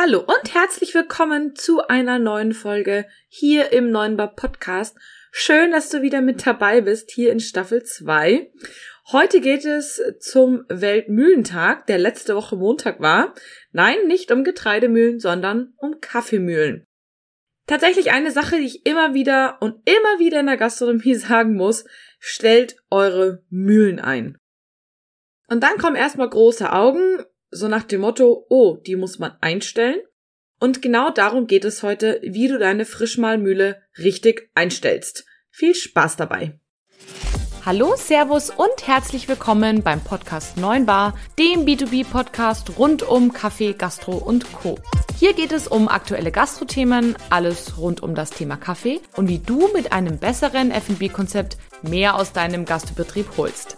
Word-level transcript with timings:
Hallo 0.00 0.20
und 0.20 0.54
herzlich 0.54 0.94
willkommen 0.94 1.56
zu 1.56 1.88
einer 1.88 2.20
neuen 2.20 2.52
Folge 2.52 3.04
hier 3.26 3.72
im 3.72 3.90
Neunbar 3.90 4.32
Podcast. 4.36 4.96
Schön, 5.32 5.72
dass 5.72 5.88
du 5.88 6.02
wieder 6.02 6.20
mit 6.20 6.46
dabei 6.46 6.82
bist 6.82 7.10
hier 7.10 7.32
in 7.32 7.40
Staffel 7.40 7.82
2. 7.82 8.48
Heute 9.10 9.40
geht 9.40 9.64
es 9.64 10.00
zum 10.20 10.64
Weltmühlentag, 10.68 11.86
der 11.86 11.98
letzte 11.98 12.36
Woche 12.36 12.54
Montag 12.54 13.00
war. 13.00 13.34
Nein, 13.72 14.06
nicht 14.06 14.30
um 14.30 14.44
Getreidemühlen, 14.44 15.18
sondern 15.18 15.74
um 15.78 15.98
Kaffeemühlen. 16.00 16.84
Tatsächlich 17.66 18.12
eine 18.12 18.30
Sache, 18.30 18.58
die 18.58 18.66
ich 18.66 18.86
immer 18.86 19.14
wieder 19.14 19.58
und 19.60 19.82
immer 19.84 20.20
wieder 20.20 20.38
in 20.38 20.46
der 20.46 20.58
Gastronomie 20.58 21.14
sagen 21.16 21.56
muss, 21.56 21.84
stellt 22.20 22.76
eure 22.88 23.42
Mühlen 23.50 23.98
ein. 23.98 24.38
Und 25.48 25.64
dann 25.64 25.76
kommen 25.78 25.96
erstmal 25.96 26.30
große 26.30 26.72
Augen 26.72 27.24
so 27.50 27.68
nach 27.68 27.82
dem 27.82 28.02
Motto, 28.02 28.46
oh, 28.48 28.76
die 28.76 28.96
muss 28.96 29.18
man 29.18 29.32
einstellen. 29.40 30.00
Und 30.60 30.82
genau 30.82 31.10
darum 31.10 31.46
geht 31.46 31.64
es 31.64 31.82
heute, 31.82 32.20
wie 32.22 32.48
du 32.48 32.58
deine 32.58 32.84
Frischmalmühle 32.84 33.82
richtig 33.98 34.50
einstellst. 34.54 35.24
Viel 35.50 35.74
Spaß 35.74 36.16
dabei! 36.16 36.58
Hallo, 37.64 37.96
Servus 37.96 38.50
und 38.50 38.86
herzlich 38.86 39.28
willkommen 39.28 39.82
beim 39.82 40.00
Podcast 40.00 40.56
9 40.56 40.86
Bar, 40.86 41.14
dem 41.38 41.66
B2B-Podcast 41.66 42.78
rund 42.78 43.02
um 43.02 43.32
Kaffee, 43.32 43.74
Gastro 43.74 44.16
und 44.16 44.52
Co. 44.52 44.78
Hier 45.18 45.34
geht 45.34 45.52
es 45.52 45.68
um 45.68 45.88
aktuelle 45.88 46.32
Gastrothemen, 46.32 47.14
alles 47.28 47.76
rund 47.76 48.02
um 48.02 48.14
das 48.14 48.30
Thema 48.30 48.56
Kaffee 48.56 49.00
und 49.16 49.28
wie 49.28 49.38
du 49.38 49.68
mit 49.74 49.92
einem 49.92 50.18
besseren 50.18 50.70
F&B-Konzept 50.70 51.58
mehr 51.82 52.14
aus 52.14 52.32
deinem 52.32 52.64
Gastbetrieb 52.64 53.26
holst. 53.36 53.76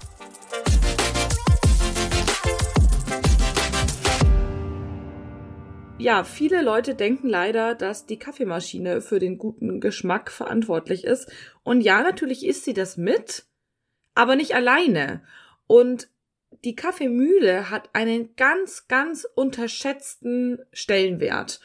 Ja, 6.00 6.24
viele 6.24 6.62
Leute 6.62 6.94
denken 6.94 7.28
leider, 7.28 7.74
dass 7.74 8.06
die 8.06 8.18
Kaffeemaschine 8.18 9.00
für 9.00 9.18
den 9.18 9.38
guten 9.38 9.80
Geschmack 9.80 10.30
verantwortlich 10.30 11.04
ist. 11.04 11.30
Und 11.62 11.82
ja, 11.82 12.02
natürlich 12.02 12.44
ist 12.44 12.64
sie 12.64 12.74
das 12.74 12.96
mit, 12.96 13.44
aber 14.14 14.36
nicht 14.36 14.54
alleine. 14.54 15.22
Und 15.66 16.08
die 16.64 16.74
Kaffeemühle 16.74 17.70
hat 17.70 17.90
einen 17.92 18.34
ganz, 18.36 18.88
ganz 18.88 19.26
unterschätzten 19.34 20.58
Stellenwert. 20.72 21.60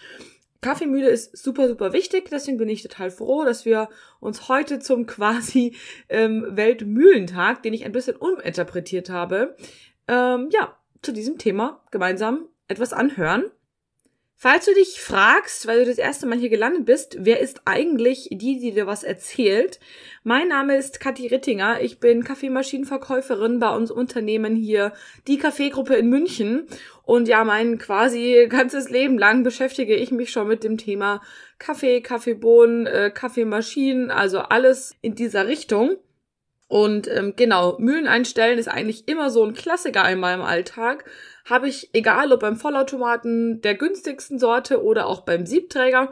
Kaffeemühle 0.61 1.09
ist 1.09 1.37
super, 1.37 1.67
super 1.67 1.93
wichtig, 1.93 2.29
deswegen 2.31 2.57
bin 2.57 2.69
ich 2.69 2.81
total 2.81 3.11
froh, 3.11 3.43
dass 3.45 3.65
wir 3.65 3.89
uns 4.19 4.49
heute 4.49 4.79
zum 4.79 5.05
quasi 5.07 5.75
ähm, 6.09 6.45
Weltmühlentag, 6.49 7.63
den 7.63 7.73
ich 7.73 7.85
ein 7.85 7.91
bisschen 7.91 8.15
uminterpretiert 8.15 9.09
habe, 9.09 9.55
ähm, 10.07 10.49
ja, 10.51 10.77
zu 11.01 11.11
diesem 11.11 11.37
Thema 11.37 11.83
gemeinsam 11.91 12.47
etwas 12.67 12.93
anhören. 12.93 13.51
Falls 14.37 14.65
du 14.65 14.73
dich 14.73 14.99
fragst, 14.99 15.65
weil 15.65 15.79
du 15.79 15.85
das 15.85 15.97
erste 15.97 16.25
Mal 16.25 16.37
hier 16.37 16.49
gelandet 16.49 16.85
bist, 16.85 17.15
wer 17.19 17.39
ist 17.39 17.61
eigentlich 17.63 18.27
die, 18.31 18.59
die 18.59 18.73
dir 18.73 18.85
was 18.85 19.03
erzählt? 19.03 19.79
Mein 20.23 20.49
Name 20.49 20.75
ist 20.75 20.99
Kathi 20.99 21.27
Rittinger. 21.27 21.79
Ich 21.81 22.01
bin 22.01 22.25
Kaffeemaschinenverkäuferin 22.25 23.59
bei 23.59 23.73
uns 23.73 23.91
Unternehmen 23.91 24.57
hier, 24.57 24.91
die 25.27 25.37
Kaffeegruppe 25.37 25.95
in 25.95 26.09
München. 26.09 26.67
Und 27.03 27.29
ja, 27.29 27.45
mein 27.45 27.77
quasi 27.77 28.47
ganzes 28.49 28.89
Leben 28.89 29.17
lang 29.17 29.43
beschäftige 29.43 29.95
ich 29.95 30.11
mich 30.11 30.31
schon 30.31 30.49
mit 30.49 30.65
dem 30.65 30.77
Thema 30.77 31.21
Kaffee, 31.57 32.01
Kaffeebohnen, 32.01 32.87
äh, 32.87 33.11
Kaffeemaschinen, 33.11 34.11
also 34.11 34.39
alles 34.39 34.97
in 35.01 35.15
dieser 35.15 35.47
Richtung. 35.47 35.95
Und 36.67 37.07
ähm, 37.07 37.35
genau, 37.37 37.77
Mühlen 37.79 38.07
einstellen 38.07 38.59
ist 38.59 38.67
eigentlich 38.67 39.07
immer 39.07 39.29
so 39.29 39.45
ein 39.45 39.53
Klassiker 39.53 40.03
einmal 40.03 40.33
im 40.35 40.41
Alltag 40.41 41.05
habe 41.45 41.69
ich, 41.69 41.89
egal 41.93 42.31
ob 42.33 42.41
beim 42.41 42.57
Vollautomaten 42.57 43.61
der 43.61 43.75
günstigsten 43.75 44.39
Sorte 44.39 44.83
oder 44.83 45.05
auch 45.05 45.21
beim 45.21 45.45
Siebträger. 45.45 46.11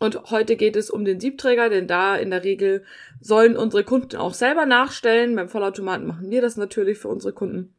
Und 0.00 0.30
heute 0.30 0.56
geht 0.56 0.74
es 0.74 0.90
um 0.90 1.04
den 1.04 1.20
Siebträger, 1.20 1.70
denn 1.70 1.86
da 1.86 2.16
in 2.16 2.30
der 2.30 2.42
Regel 2.42 2.84
sollen 3.20 3.56
unsere 3.56 3.84
Kunden 3.84 4.16
auch 4.16 4.34
selber 4.34 4.66
nachstellen. 4.66 5.36
Beim 5.36 5.48
Vollautomaten 5.48 6.06
machen 6.06 6.30
wir 6.30 6.42
das 6.42 6.56
natürlich 6.56 6.98
für 6.98 7.08
unsere 7.08 7.32
Kunden. 7.32 7.72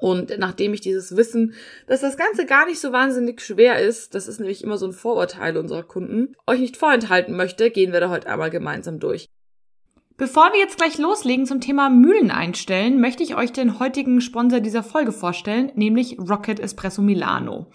Und 0.00 0.38
nachdem 0.38 0.72
ich 0.74 0.80
dieses 0.80 1.16
Wissen, 1.16 1.54
dass 1.88 2.02
das 2.02 2.16
Ganze 2.16 2.46
gar 2.46 2.66
nicht 2.66 2.78
so 2.78 2.92
wahnsinnig 2.92 3.40
schwer 3.40 3.80
ist, 3.80 4.14
das 4.14 4.28
ist 4.28 4.38
nämlich 4.38 4.62
immer 4.62 4.78
so 4.78 4.86
ein 4.86 4.92
Vorurteil 4.92 5.56
unserer 5.56 5.82
Kunden, 5.82 6.36
euch 6.46 6.60
nicht 6.60 6.76
vorenthalten 6.76 7.36
möchte, 7.36 7.72
gehen 7.72 7.92
wir 7.92 7.98
da 7.98 8.08
heute 8.08 8.28
einmal 8.28 8.50
gemeinsam 8.50 9.00
durch. 9.00 9.28
Bevor 10.18 10.52
wir 10.52 10.58
jetzt 10.58 10.78
gleich 10.78 10.98
loslegen 10.98 11.46
zum 11.46 11.60
Thema 11.60 11.90
Mühlen 11.90 12.32
einstellen, 12.32 13.00
möchte 13.00 13.22
ich 13.22 13.36
euch 13.36 13.52
den 13.52 13.78
heutigen 13.78 14.20
Sponsor 14.20 14.58
dieser 14.58 14.82
Folge 14.82 15.12
vorstellen, 15.12 15.70
nämlich 15.76 16.18
Rocket 16.18 16.58
Espresso 16.58 17.02
Milano. 17.02 17.68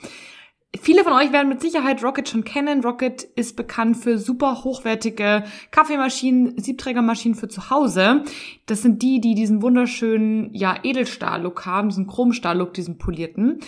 Viele 0.82 1.06
von 1.06 1.14
euch 1.14 1.32
werden 1.32 1.48
mit 1.48 1.62
Sicherheit 1.62 2.04
Rocket 2.04 2.28
schon 2.28 2.44
kennen. 2.44 2.84
Rocket 2.84 3.24
ist 3.24 3.56
bekannt 3.56 3.96
für 3.96 4.18
super 4.18 4.66
hochwertige 4.66 5.46
Kaffeemaschinen, 5.72 6.58
Siebträgermaschinen 6.58 7.38
für 7.38 7.48
zu 7.48 7.70
Hause. 7.70 8.26
Das 8.66 8.82
sind 8.82 9.02
die, 9.02 9.22
die 9.22 9.36
diesen 9.36 9.62
wunderschönen, 9.62 10.54
ja, 10.54 10.76
Edelstahl-Look 10.84 11.66
haben, 11.66 11.90
diesen 11.90 12.08
Chromstahl-Look, 12.08 12.74
diesen 12.74 12.98
polierten. 12.98 13.60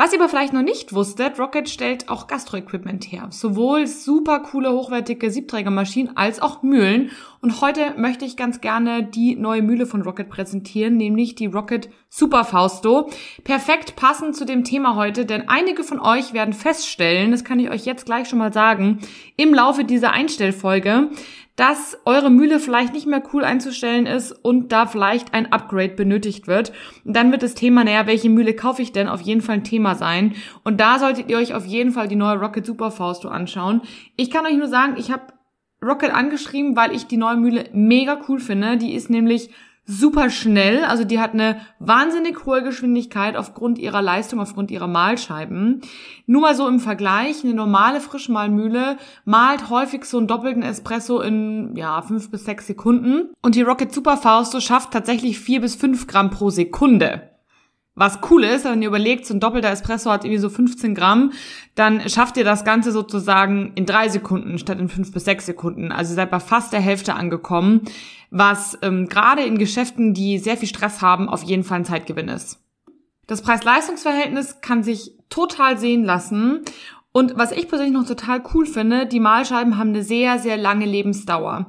Was 0.00 0.12
ihr 0.12 0.20
aber 0.20 0.28
vielleicht 0.28 0.52
noch 0.52 0.62
nicht 0.62 0.92
wusstet, 0.92 1.40
Rocket 1.40 1.68
stellt 1.68 2.08
auch 2.08 2.28
Gastro-Equipment 2.28 3.10
her. 3.10 3.26
Sowohl 3.30 3.88
super 3.88 4.38
coole, 4.38 4.70
hochwertige 4.70 5.28
Siebträgermaschinen 5.28 6.16
als 6.16 6.40
auch 6.40 6.62
Mühlen. 6.62 7.10
Und 7.40 7.60
heute 7.60 7.94
möchte 7.96 8.24
ich 8.24 8.36
ganz 8.36 8.60
gerne 8.60 9.02
die 9.02 9.34
neue 9.34 9.60
Mühle 9.60 9.86
von 9.86 10.02
Rocket 10.02 10.28
präsentieren, 10.28 10.96
nämlich 10.96 11.34
die 11.34 11.46
Rocket 11.46 11.90
Super 12.10 12.44
Fausto. 12.44 13.10
Perfekt 13.42 13.96
passend 13.96 14.36
zu 14.36 14.44
dem 14.44 14.62
Thema 14.62 14.94
heute, 14.94 15.26
denn 15.26 15.48
einige 15.48 15.82
von 15.82 15.98
euch 15.98 16.32
werden 16.32 16.54
feststellen, 16.54 17.32
das 17.32 17.42
kann 17.42 17.58
ich 17.58 17.68
euch 17.68 17.84
jetzt 17.84 18.06
gleich 18.06 18.28
schon 18.28 18.38
mal 18.38 18.52
sagen, 18.52 19.00
im 19.36 19.52
Laufe 19.52 19.82
dieser 19.82 20.12
Einstellfolge, 20.12 21.10
dass 21.58 21.98
eure 22.04 22.30
Mühle 22.30 22.60
vielleicht 22.60 22.92
nicht 22.92 23.08
mehr 23.08 23.20
cool 23.32 23.42
einzustellen 23.42 24.06
ist 24.06 24.30
und 24.30 24.70
da 24.70 24.86
vielleicht 24.86 25.34
ein 25.34 25.50
Upgrade 25.50 25.94
benötigt 25.94 26.46
wird. 26.46 26.72
Und 27.04 27.16
dann 27.16 27.32
wird 27.32 27.42
das 27.42 27.56
Thema, 27.56 27.82
naja, 27.82 28.06
welche 28.06 28.30
Mühle 28.30 28.54
kaufe 28.54 28.80
ich 28.80 28.92
denn, 28.92 29.08
auf 29.08 29.22
jeden 29.22 29.40
Fall 29.40 29.56
ein 29.56 29.64
Thema 29.64 29.96
sein. 29.96 30.36
Und 30.62 30.80
da 30.80 31.00
solltet 31.00 31.28
ihr 31.28 31.36
euch 31.36 31.54
auf 31.54 31.66
jeden 31.66 31.90
Fall 31.90 32.06
die 32.06 32.14
neue 32.14 32.38
Rocket 32.38 32.64
Super 32.64 32.92
Fausto 32.92 33.26
anschauen. 33.26 33.82
Ich 34.14 34.30
kann 34.30 34.46
euch 34.46 34.56
nur 34.56 34.68
sagen, 34.68 34.94
ich 34.98 35.10
habe 35.10 35.32
Rocket 35.84 36.14
angeschrieben, 36.14 36.76
weil 36.76 36.94
ich 36.94 37.08
die 37.08 37.16
neue 37.16 37.36
Mühle 37.36 37.64
mega 37.72 38.20
cool 38.28 38.38
finde. 38.38 38.76
Die 38.76 38.94
ist 38.94 39.10
nämlich 39.10 39.50
super 39.88 40.28
schnell. 40.28 40.84
Also 40.84 41.02
die 41.04 41.18
hat 41.18 41.32
eine 41.32 41.60
wahnsinnig 41.80 42.44
hohe 42.44 42.62
Geschwindigkeit 42.62 43.36
aufgrund 43.36 43.78
ihrer 43.78 44.02
Leistung, 44.02 44.38
aufgrund 44.38 44.70
ihrer 44.70 44.86
Mahlscheiben. 44.86 45.80
Nur 46.26 46.42
mal 46.42 46.54
so 46.54 46.68
im 46.68 46.78
Vergleich, 46.78 47.42
eine 47.42 47.54
normale 47.54 48.00
Frischmahlmühle 48.00 48.98
malt 49.24 49.70
häufig 49.70 50.04
so 50.04 50.18
einen 50.18 50.26
doppelten 50.26 50.62
Espresso 50.62 51.20
in 51.20 51.74
ja 51.74 52.02
fünf 52.02 52.30
bis 52.30 52.44
sechs 52.44 52.66
Sekunden. 52.66 53.30
Und 53.40 53.54
die 53.54 53.62
Rocket 53.62 53.92
Super 53.92 54.18
Fausto 54.18 54.60
schafft 54.60 54.92
tatsächlich 54.92 55.40
vier 55.40 55.62
bis 55.62 55.74
fünf 55.74 56.06
Gramm 56.06 56.30
pro 56.30 56.50
Sekunde. 56.50 57.30
Was 57.98 58.20
cool 58.30 58.44
ist, 58.44 58.64
wenn 58.64 58.80
ihr 58.80 58.86
überlegt, 58.86 59.26
so 59.26 59.34
ein 59.34 59.40
doppelter 59.40 59.70
Espresso 59.70 60.12
hat 60.12 60.24
irgendwie 60.24 60.40
so 60.40 60.48
15 60.48 60.94
Gramm, 60.94 61.32
dann 61.74 62.08
schafft 62.08 62.36
ihr 62.36 62.44
das 62.44 62.64
Ganze 62.64 62.92
sozusagen 62.92 63.72
in 63.74 63.86
drei 63.86 64.08
Sekunden 64.08 64.56
statt 64.58 64.78
in 64.78 64.88
fünf 64.88 65.12
bis 65.12 65.24
sechs 65.24 65.46
Sekunden. 65.46 65.90
Also 65.90 66.14
seid 66.14 66.30
bei 66.30 66.38
fast 66.38 66.72
der 66.72 66.78
Hälfte 66.78 67.14
angekommen, 67.14 67.80
was 68.30 68.78
ähm, 68.82 69.08
gerade 69.08 69.42
in 69.42 69.58
Geschäften, 69.58 70.14
die 70.14 70.38
sehr 70.38 70.56
viel 70.56 70.68
Stress 70.68 71.02
haben, 71.02 71.28
auf 71.28 71.42
jeden 71.42 71.64
Fall 71.64 71.78
ein 71.80 71.84
Zeitgewinn 71.84 72.28
ist. 72.28 72.60
Das 73.26 73.42
Preis-Leistungs-Verhältnis 73.42 74.60
kann 74.60 74.84
sich 74.84 75.14
total 75.28 75.76
sehen 75.76 76.04
lassen. 76.04 76.60
Und 77.10 77.36
was 77.36 77.50
ich 77.50 77.68
persönlich 77.68 77.94
noch 77.94 78.06
total 78.06 78.44
cool 78.54 78.64
finde, 78.64 79.06
die 79.06 79.18
Mahlscheiben 79.18 79.76
haben 79.76 79.88
eine 79.88 80.04
sehr, 80.04 80.38
sehr 80.38 80.56
lange 80.56 80.86
Lebensdauer. 80.86 81.66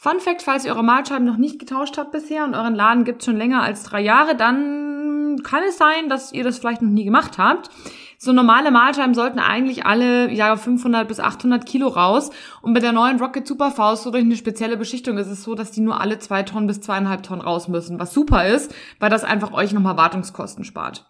Fun 0.00 0.20
Fact, 0.20 0.42
falls 0.42 0.64
ihr 0.64 0.70
eure 0.70 0.84
Mahlscheiben 0.84 1.26
noch 1.26 1.38
nicht 1.38 1.58
getauscht 1.58 1.98
habt 1.98 2.12
bisher 2.12 2.44
und 2.44 2.54
euren 2.54 2.76
Laden 2.76 3.02
gibt's 3.02 3.24
schon 3.24 3.36
länger 3.36 3.64
als 3.64 3.82
drei 3.82 4.00
Jahre, 4.00 4.36
dann 4.36 5.40
kann 5.42 5.64
es 5.68 5.76
sein, 5.76 6.08
dass 6.08 6.32
ihr 6.32 6.44
das 6.44 6.60
vielleicht 6.60 6.82
noch 6.82 6.90
nie 6.90 7.02
gemacht 7.02 7.36
habt. 7.36 7.68
So 8.16 8.32
normale 8.32 8.70
Mahlscheiben 8.70 9.14
sollten 9.14 9.40
eigentlich 9.40 9.86
alle 9.86 10.30
ja 10.32 10.56
500 10.56 11.08
bis 11.08 11.18
800 11.18 11.66
Kilo 11.66 11.88
raus. 11.88 12.30
Und 12.62 12.74
bei 12.74 12.80
der 12.80 12.92
neuen 12.92 13.18
Rocket 13.18 13.44
Super 13.44 13.72
Faust, 13.72 14.04
so 14.04 14.12
durch 14.12 14.22
eine 14.22 14.36
spezielle 14.36 14.76
Beschichtung, 14.76 15.18
ist 15.18 15.26
es 15.26 15.42
so, 15.42 15.56
dass 15.56 15.72
die 15.72 15.80
nur 15.80 16.00
alle 16.00 16.20
zwei 16.20 16.44
Tonnen 16.44 16.68
bis 16.68 16.80
zweieinhalb 16.80 17.24
Tonnen 17.24 17.42
raus 17.42 17.66
müssen. 17.66 17.98
Was 17.98 18.14
super 18.14 18.46
ist, 18.46 18.72
weil 19.00 19.10
das 19.10 19.24
einfach 19.24 19.52
euch 19.52 19.72
nochmal 19.72 19.96
Wartungskosten 19.96 20.62
spart. 20.62 21.06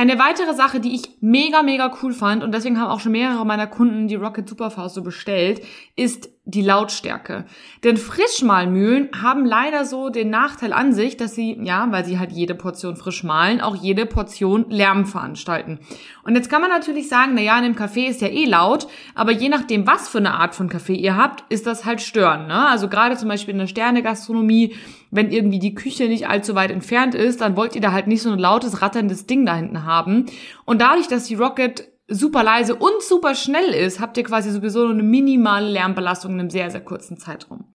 Eine 0.00 0.18
weitere 0.18 0.54
Sache, 0.54 0.80
die 0.80 0.94
ich 0.94 1.18
mega, 1.20 1.62
mega 1.62 1.94
cool 2.02 2.14
fand, 2.14 2.42
und 2.42 2.54
deswegen 2.54 2.80
haben 2.80 2.88
auch 2.88 3.00
schon 3.00 3.12
mehrere 3.12 3.44
meiner 3.44 3.66
Kunden 3.66 4.08
die 4.08 4.14
Rocket 4.14 4.48
Superfaust 4.48 4.94
so 4.94 5.02
bestellt, 5.02 5.60
ist 5.94 6.30
die 6.50 6.62
Lautstärke. 6.62 7.44
Denn 7.84 7.96
Frischmalmühlen 7.96 9.08
haben 9.22 9.44
leider 9.44 9.84
so 9.84 10.10
den 10.10 10.30
Nachteil 10.30 10.72
an 10.72 10.92
sich, 10.92 11.16
dass 11.16 11.34
sie, 11.34 11.58
ja, 11.62 11.86
weil 11.90 12.04
sie 12.04 12.18
halt 12.18 12.32
jede 12.32 12.54
Portion 12.54 12.96
frisch 12.96 13.24
mahlen, 13.24 13.60
auch 13.60 13.76
jede 13.76 14.06
Portion 14.06 14.66
Lärm 14.68 15.06
veranstalten. 15.06 15.78
Und 16.24 16.34
jetzt 16.34 16.50
kann 16.50 16.60
man 16.60 16.70
natürlich 16.70 17.08
sagen, 17.08 17.32
na 17.34 17.40
ja, 17.40 17.56
in 17.58 17.64
dem 17.64 17.76
Café 17.76 18.08
ist 18.08 18.20
ja 18.20 18.28
eh 18.28 18.44
laut, 18.44 18.86
aber 19.14 19.32
je 19.32 19.48
nachdem, 19.48 19.86
was 19.86 20.08
für 20.08 20.18
eine 20.18 20.34
Art 20.34 20.54
von 20.54 20.68
Kaffee 20.68 20.94
ihr 20.94 21.16
habt, 21.16 21.44
ist 21.50 21.66
das 21.66 21.84
halt 21.84 22.00
störend. 22.00 22.48
Ne? 22.48 22.68
Also 22.68 22.88
gerade 22.88 23.16
zum 23.16 23.28
Beispiel 23.28 23.52
in 23.52 23.58
der 23.58 23.66
Sternegastronomie, 23.66 24.74
wenn 25.10 25.30
irgendwie 25.30 25.58
die 25.58 25.74
Küche 25.74 26.08
nicht 26.08 26.28
allzu 26.28 26.54
weit 26.54 26.70
entfernt 26.70 27.14
ist, 27.14 27.40
dann 27.40 27.56
wollt 27.56 27.74
ihr 27.74 27.80
da 27.80 27.92
halt 27.92 28.06
nicht 28.06 28.22
so 28.22 28.30
ein 28.30 28.38
lautes, 28.38 28.82
ratterndes 28.82 29.26
Ding 29.26 29.46
da 29.46 29.56
hinten 29.56 29.84
haben. 29.84 30.26
Und 30.64 30.80
dadurch, 30.80 31.08
dass 31.08 31.24
die 31.24 31.34
Rocket 31.34 31.88
super 32.10 32.42
leise 32.42 32.74
und 32.74 33.02
super 33.02 33.34
schnell 33.34 33.72
ist, 33.72 34.00
habt 34.00 34.16
ihr 34.18 34.24
quasi 34.24 34.50
sowieso 34.50 34.80
nur 34.80 34.90
eine 34.90 35.02
minimale 35.02 35.70
Lärmbelastung 35.70 36.32
in 36.32 36.40
einem 36.40 36.50
sehr, 36.50 36.70
sehr 36.70 36.84
kurzen 36.84 37.16
Zeitraum. 37.16 37.72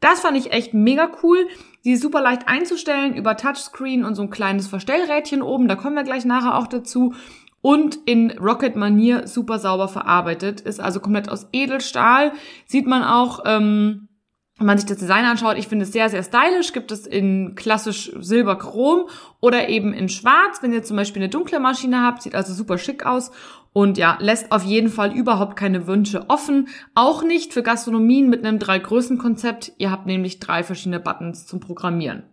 Das 0.00 0.20
fand 0.20 0.36
ich 0.36 0.52
echt 0.52 0.74
mega 0.74 1.10
cool. 1.22 1.46
Sie 1.80 1.92
ist 1.92 2.02
super 2.02 2.20
leicht 2.20 2.48
einzustellen 2.48 3.14
über 3.14 3.36
Touchscreen 3.36 4.04
und 4.04 4.16
so 4.16 4.22
ein 4.22 4.30
kleines 4.30 4.66
Verstellrädchen 4.66 5.42
oben. 5.42 5.68
Da 5.68 5.76
kommen 5.76 5.94
wir 5.94 6.02
gleich 6.02 6.24
nachher 6.24 6.58
auch 6.58 6.66
dazu. 6.66 7.14
Und 7.60 8.00
in 8.06 8.32
Rocket-Manier 8.32 9.28
super 9.28 9.60
sauber 9.60 9.86
verarbeitet. 9.86 10.60
Ist 10.60 10.80
also 10.80 10.98
komplett 10.98 11.28
aus 11.28 11.46
Edelstahl. 11.52 12.32
Sieht 12.66 12.88
man 12.88 13.04
auch, 13.04 13.44
ähm, 13.46 14.08
wenn 14.58 14.66
man 14.66 14.78
sich 14.78 14.88
das 14.88 14.98
Design 14.98 15.24
anschaut, 15.24 15.56
ich 15.56 15.68
finde 15.68 15.84
es 15.84 15.92
sehr, 15.92 16.08
sehr 16.08 16.24
stylisch. 16.24 16.72
Gibt 16.72 16.90
es 16.90 17.06
in 17.06 17.54
klassisch 17.54 18.12
Silberchrom 18.18 19.08
oder 19.40 19.68
eben 19.68 19.92
in 19.92 20.08
Schwarz. 20.08 20.62
Wenn 20.62 20.72
ihr 20.72 20.82
zum 20.82 20.96
Beispiel 20.96 21.22
eine 21.22 21.30
dunkle 21.30 21.60
Maschine 21.60 22.02
habt, 22.02 22.22
sieht 22.22 22.34
also 22.34 22.52
super 22.52 22.78
schick 22.78 23.06
aus. 23.06 23.30
Und 23.72 23.96
ja, 23.96 24.18
lässt 24.20 24.52
auf 24.52 24.64
jeden 24.64 24.90
Fall 24.90 25.16
überhaupt 25.16 25.56
keine 25.56 25.86
Wünsche 25.86 26.28
offen. 26.28 26.68
Auch 26.94 27.22
nicht 27.22 27.52
für 27.52 27.62
Gastronomien 27.62 28.28
mit 28.28 28.44
einem 28.44 28.58
Drei-Größen-Konzept. 28.58 29.72
Ihr 29.78 29.90
habt 29.90 30.06
nämlich 30.06 30.40
drei 30.40 30.62
verschiedene 30.62 31.00
Buttons 31.00 31.46
zum 31.46 31.60
Programmieren. 31.60 32.24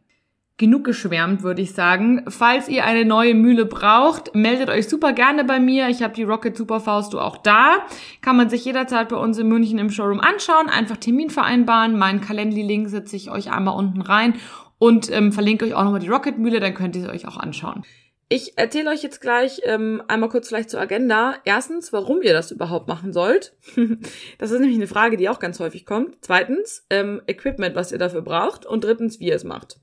Genug 0.58 0.84
geschwärmt, 0.84 1.42
würde 1.42 1.62
ich 1.62 1.74
sagen. 1.74 2.26
Falls 2.28 2.68
ihr 2.68 2.84
eine 2.84 3.06
neue 3.06 3.34
Mühle 3.34 3.66
braucht, 3.66 4.36
meldet 4.36 4.70
euch 4.70 4.90
super 4.90 5.14
gerne 5.14 5.46
bei 5.46 5.62
mir. 5.62 5.88
Ich 5.88 6.04
habe 6.04 6.14
die 6.14 6.24
Rocket 6.24 6.58
Superfaust 6.58 7.16
auch 7.16 7.38
da. 7.38 7.78
Kann 8.22 8.36
man 8.36 8.50
sich 8.50 8.66
jederzeit 8.66 9.08
bei 9.08 9.16
uns 9.16 9.38
in 9.38 9.48
München 9.48 9.80
im 9.80 9.90
Showroom 9.90 10.20
anschauen. 10.20 10.68
Einfach 10.68 10.98
Termin 10.98 11.30
vereinbaren. 11.30 11.98
Meinen 11.98 12.20
Calendly-Link 12.20 12.90
setze 12.90 13.16
ich 13.16 13.32
euch 13.32 13.50
einmal 13.50 13.78
unten 13.78 14.02
rein 14.02 14.34
und 14.80 15.12
ähm, 15.12 15.32
verlinke 15.32 15.66
euch 15.66 15.76
auch 15.76 15.84
nochmal 15.84 16.00
die 16.00 16.08
Rocket 16.08 16.40
Mühle, 16.40 16.60
dann 16.60 16.74
könnt 16.74 16.96
ihr 16.96 17.04
sie 17.04 17.10
euch 17.10 17.28
auch 17.28 17.38
anschauen. 17.38 17.84
Ich 18.32 18.60
erzähle 18.60 18.92
euch 18.92 19.02
jetzt 19.02 19.22
gleich 19.22 19.62
ähm, 19.64 20.04
einmal 20.08 20.30
kurz 20.30 20.48
vielleicht 20.48 20.70
zur 20.70 20.80
Agenda. 20.80 21.38
Erstens, 21.46 21.92
warum 21.92 22.22
ihr 22.22 22.32
das 22.32 22.52
überhaupt 22.52 22.88
machen 22.88 23.12
sollt. 23.12 23.56
das 24.38 24.52
ist 24.52 24.60
nämlich 24.60 24.78
eine 24.78 24.86
Frage, 24.86 25.18
die 25.18 25.30
auch 25.30 25.40
ganz 25.40 25.60
häufig 25.60 25.84
kommt. 25.84 26.20
Zweitens, 26.22 26.86
ähm, 26.92 27.24
Equipment, 27.26 27.74
was 27.74 27.92
ihr 27.92 27.98
dafür 27.98 28.22
braucht. 28.22 28.68
Und 28.68 28.84
drittens, 28.84 29.20
wie 29.20 29.30
ihr 29.30 29.36
es 29.36 29.44
macht. 29.44 29.80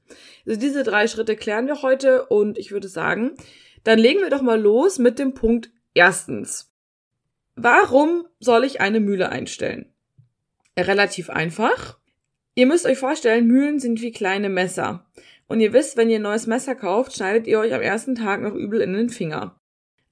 Also 0.47 0.61
diese 0.61 0.85
drei 0.85 1.09
Schritte 1.09 1.35
klären 1.35 1.67
wir 1.67 1.83
heute 1.83 2.27
und 2.27 2.57
ich 2.57 2.71
würde 2.71 2.87
sagen, 2.87 3.33
dann 3.83 3.99
legen 3.99 4.21
wir 4.21 4.31
doch 4.31 4.43
mal 4.43 4.61
los 4.61 5.01
mit 5.01 5.19
dem 5.19 5.35
Punkt 5.35 5.71
erstens. 5.93 6.73
Warum 7.57 8.29
soll 8.39 8.63
ich 8.63 8.81
eine 8.81 9.01
Mühle 9.01 9.29
einstellen? 9.31 9.93
Relativ 10.79 11.31
einfach. 11.31 11.99
Ihr 12.55 12.67
müsst 12.67 12.87
euch 12.87 12.99
vorstellen, 12.99 13.49
Mühlen 13.49 13.81
sind 13.81 14.01
wie 14.01 14.13
kleine 14.13 14.49
Messer. 14.49 15.05
Und 15.49 15.61
ihr 15.61 15.73
wisst, 15.73 15.97
wenn 15.97 16.11
ihr 16.11 16.19
ein 16.19 16.23
neues 16.23 16.47
Messer 16.47 16.75
kauft, 16.75 17.15
schneidet 17.15 17.47
ihr 17.47 17.59
euch 17.59 17.73
am 17.73 17.81
ersten 17.81 18.15
Tag 18.15 18.43
noch 18.43 18.55
übel 18.55 18.81
in 18.81 18.93
den 18.93 19.11
Finger. 19.11 19.59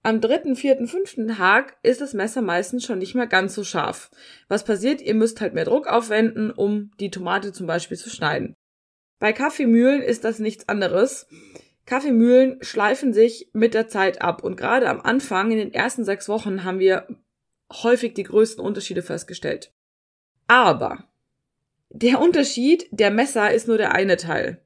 Am 0.03 0.21
dritten, 0.21 0.55
vierten, 0.55 0.87
fünften 0.87 1.29
Tag 1.29 1.79
ist 1.83 2.01
das 2.01 2.13
Messer 2.13 2.43
meistens 2.43 2.85
schon 2.85 2.99
nicht 2.99 3.15
mehr 3.15 3.27
ganz 3.27 3.55
so 3.55 3.65
scharf. 3.65 4.11
Was 4.49 4.65
passiert? 4.65 5.01
Ihr 5.01 5.15
müsst 5.15 5.41
halt 5.41 5.55
mehr 5.55 5.65
Druck 5.65 5.87
aufwenden, 5.87 6.51
um 6.51 6.91
die 7.01 7.11
Tomate 7.11 7.53
zum 7.53 7.67
Beispiel 7.67 7.97
zu 7.97 8.11
schneiden. 8.11 8.55
Bei 9.19 9.33
Kaffeemühlen 9.33 10.03
ist 10.03 10.25
das 10.25 10.39
nichts 10.39 10.69
anderes. 10.69 11.27
Kaffeemühlen 11.87 12.63
schleifen 12.63 13.15
sich 13.15 13.49
mit 13.55 13.73
der 13.73 13.89
Zeit 13.89 14.21
ab 14.21 14.45
und 14.45 14.57
gerade 14.57 14.89
am 14.89 15.01
Anfang, 15.01 15.51
in 15.51 15.59
den 15.59 15.73
ersten 15.73 16.05
sechs 16.05 16.29
Wochen, 16.29 16.65
haben 16.65 16.79
wir 16.79 17.07
häufig 17.73 18.15
die 18.15 18.23
größten 18.25 18.63
Unterschiede 18.63 19.03
festgestellt. 19.03 19.73
Aber 20.47 21.09
der 21.89 22.21
Unterschied 22.21 22.87
der 22.91 23.11
Messer 23.11 23.53
ist 23.53 23.69
nur 23.69 23.79
der 23.79 23.95
eine 23.95 24.17
Teil. 24.17 24.64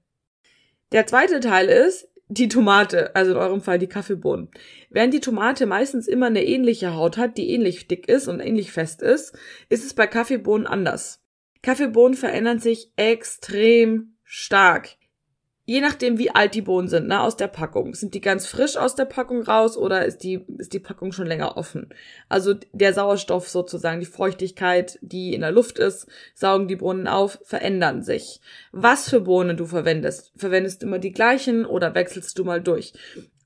Der 0.93 1.07
zweite 1.07 1.41
Teil 1.41 1.69
ist 1.69 2.09
die 2.29 2.49
Tomate, 2.49 3.15
also 3.17 3.33
in 3.33 3.37
eurem 3.39 3.61
Fall 3.61 3.79
die 3.79 3.89
Kaffeebohnen. 3.89 4.51
Während 4.91 5.15
die 5.15 5.21
Tomate 5.21 5.67
meistens 5.67 6.07
immer 6.07 6.27
eine 6.27 6.45
ähnliche 6.45 6.95
Haut 6.95 7.17
hat, 7.17 7.39
die 7.39 7.51
ähnlich 7.51 7.89
dick 7.89 8.09
ist 8.09 8.29
und 8.29 8.41
ähnlich 8.41 8.71
fest 8.71 9.03
ist, 9.03 9.37
ist 9.69 9.85
es 9.85 9.95
bei 9.95 10.07
Kaffeebohnen 10.07 10.67
anders. 10.67 11.23
Kaffeebohnen 11.63 12.15
verändern 12.15 12.59
sich 12.59 12.93
extrem 12.97 14.19
stark 14.25 14.98
je 15.69 15.83
nachdem, 15.83 16.17
wie 16.17 16.31
alt 16.31 16.55
die 16.55 16.63
Bohnen 16.63 16.89
sind, 16.89 17.09
ne, 17.09 17.21
aus 17.21 17.37
der 17.37 17.47
Packung. 17.47 17.95
Sind 17.95 18.15
die 18.15 18.23
ganz 18.23 18.47
frisch 18.47 18.79
aus 18.79 18.95
der 18.95 19.05
Packung 19.05 19.43
raus 19.43 19.77
oder 19.77 20.07
ist 20.07 20.23
die, 20.23 20.47
ist 20.57 20.73
die 20.73 20.79
Packung 20.79 21.13
schon 21.13 21.27
länger 21.27 21.59
offen? 21.59 21.91
Also 22.31 22.55
der 22.73 22.95
Sauerstoff 22.95 23.51
sozusagen, 23.51 24.01
die 24.01 24.07
Feuchtigkeit, 24.07 24.99
die 25.03 25.35
in 25.35 25.43
der 25.43 25.53
Luft 25.53 25.79
ist, 25.79 26.07
saugen 26.35 26.69
die 26.69 26.77
Bohnen 26.77 27.07
auf, 27.07 27.39
verändern 27.45 28.03
sich. 28.03 28.41
Was 28.73 29.11
für 29.11 29.21
Bohnen 29.21 29.59
du 29.59 29.67
verwendest? 29.67 30.33
Verwendest 30.37 30.81
du 30.81 30.87
immer 30.87 30.99
die 30.99 31.13
gleichen 31.13 31.67
oder 31.67 31.95
wechselst 31.95 32.39
du 32.39 32.45
mal 32.45 32.63
durch? 32.63 32.95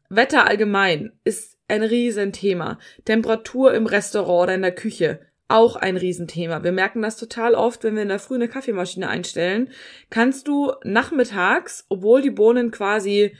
Wetter 0.08 0.46
allgemein 0.46 1.10
ist 1.24 1.58
ein 1.66 1.82
Riesenthema. 1.82 2.78
Temperatur 3.04 3.74
im 3.74 3.86
Restaurant 3.86 4.44
oder 4.44 4.54
in 4.54 4.62
der 4.62 4.76
Küche 4.76 5.19
auch 5.48 5.76
ein 5.76 5.96
Riesenthema. 5.96 6.64
Wir 6.64 6.72
merken 6.72 7.02
das 7.02 7.16
total 7.16 7.54
oft, 7.54 7.84
wenn 7.84 7.94
wir 7.94 8.02
in 8.02 8.08
der 8.08 8.18
Früh 8.18 8.36
eine 8.36 8.48
Kaffeemaschine 8.48 9.08
einstellen. 9.08 9.70
Kannst 10.10 10.48
du 10.48 10.72
nachmittags, 10.84 11.84
obwohl 11.88 12.22
die 12.22 12.30
Bohnen 12.30 12.70
quasi 12.70 13.36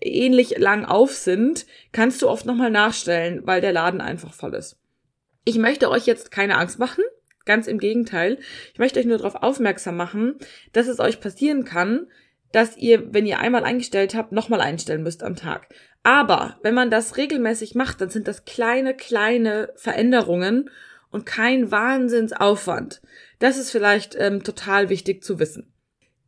ähnlich 0.00 0.58
lang 0.58 0.84
auf 0.84 1.12
sind, 1.12 1.66
kannst 1.92 2.22
du 2.22 2.28
oft 2.28 2.46
nochmal 2.46 2.70
nachstellen, 2.70 3.42
weil 3.44 3.60
der 3.60 3.72
Laden 3.72 4.00
einfach 4.00 4.32
voll 4.32 4.54
ist. 4.54 4.78
Ich 5.44 5.58
möchte 5.58 5.90
euch 5.90 6.06
jetzt 6.06 6.30
keine 6.30 6.56
Angst 6.56 6.78
machen. 6.78 7.04
Ganz 7.44 7.66
im 7.66 7.78
Gegenteil. 7.78 8.38
Ich 8.72 8.78
möchte 8.78 9.00
euch 9.00 9.06
nur 9.06 9.18
darauf 9.18 9.42
aufmerksam 9.42 9.96
machen, 9.96 10.36
dass 10.72 10.88
es 10.88 11.00
euch 11.00 11.20
passieren 11.20 11.64
kann, 11.64 12.06
dass 12.52 12.76
ihr, 12.76 13.12
wenn 13.14 13.26
ihr 13.26 13.38
einmal 13.38 13.64
eingestellt 13.64 14.14
habt, 14.14 14.32
nochmal 14.32 14.60
einstellen 14.60 15.02
müsst 15.02 15.22
am 15.22 15.36
Tag. 15.36 15.68
Aber 16.02 16.58
wenn 16.62 16.74
man 16.74 16.90
das 16.90 17.16
regelmäßig 17.16 17.74
macht, 17.74 18.00
dann 18.00 18.10
sind 18.10 18.28
das 18.28 18.44
kleine, 18.44 18.94
kleine 18.94 19.72
Veränderungen 19.76 20.70
und 21.10 21.26
kein 21.26 21.70
Wahnsinnsaufwand. 21.70 23.00
Das 23.38 23.56
ist 23.56 23.70
vielleicht 23.70 24.14
ähm, 24.18 24.42
total 24.42 24.88
wichtig 24.88 25.24
zu 25.24 25.38
wissen. 25.38 25.72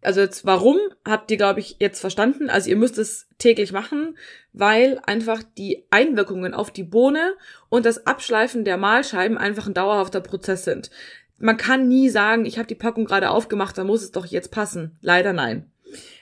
Also 0.03 0.21
jetzt 0.21 0.45
warum 0.45 0.79
habt 1.07 1.31
ihr, 1.31 1.37
glaube 1.37 1.61
ich, 1.61 1.77
jetzt 1.79 2.01
verstanden? 2.01 2.51
Also 2.51 2.69
ihr 2.69 2.77
müsst 2.77 2.99
es 2.99 3.29
täglich 3.39 3.73
machen, 3.73 4.19
weil 4.53 5.01
einfach 5.07 5.43
die 5.57 5.87
Einwirkungen 5.91 6.55
auf 6.55 6.73
die 6.73 6.83
Bohne 6.83 7.35
und 7.69 7.87
das 7.87 8.07
Abschleifen 8.07 8.65
der 8.65 8.77
Mahlscheiben 8.77 9.39
einfach 9.39 9.69
ein 9.69 9.75
dauerhafter 9.75 10.21
Prozess 10.21 10.65
sind. 10.65 10.91
Man 11.39 11.57
kann 11.57 11.87
nie 11.87 12.09
sagen, 12.09 12.45
ich 12.47 12.59
habe 12.59 12.67
die 12.67 12.75
Packung 12.75 13.05
gerade 13.05 13.31
aufgemacht, 13.31 13.79
da 13.79 13.85
muss 13.85 14.03
es 14.03 14.11
doch 14.11 14.27
jetzt 14.27 14.51
passen. 14.51 14.99
Leider 15.01 15.33
nein. 15.33 15.71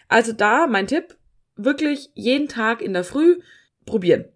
Also 0.09 0.33
da 0.33 0.67
mein 0.67 0.87
Tipp, 0.87 1.17
wirklich 1.57 2.11
jeden 2.15 2.49
Tag 2.49 2.83
in 2.83 2.93
der 2.93 3.05
Früh 3.05 3.41
probieren. 3.87 4.27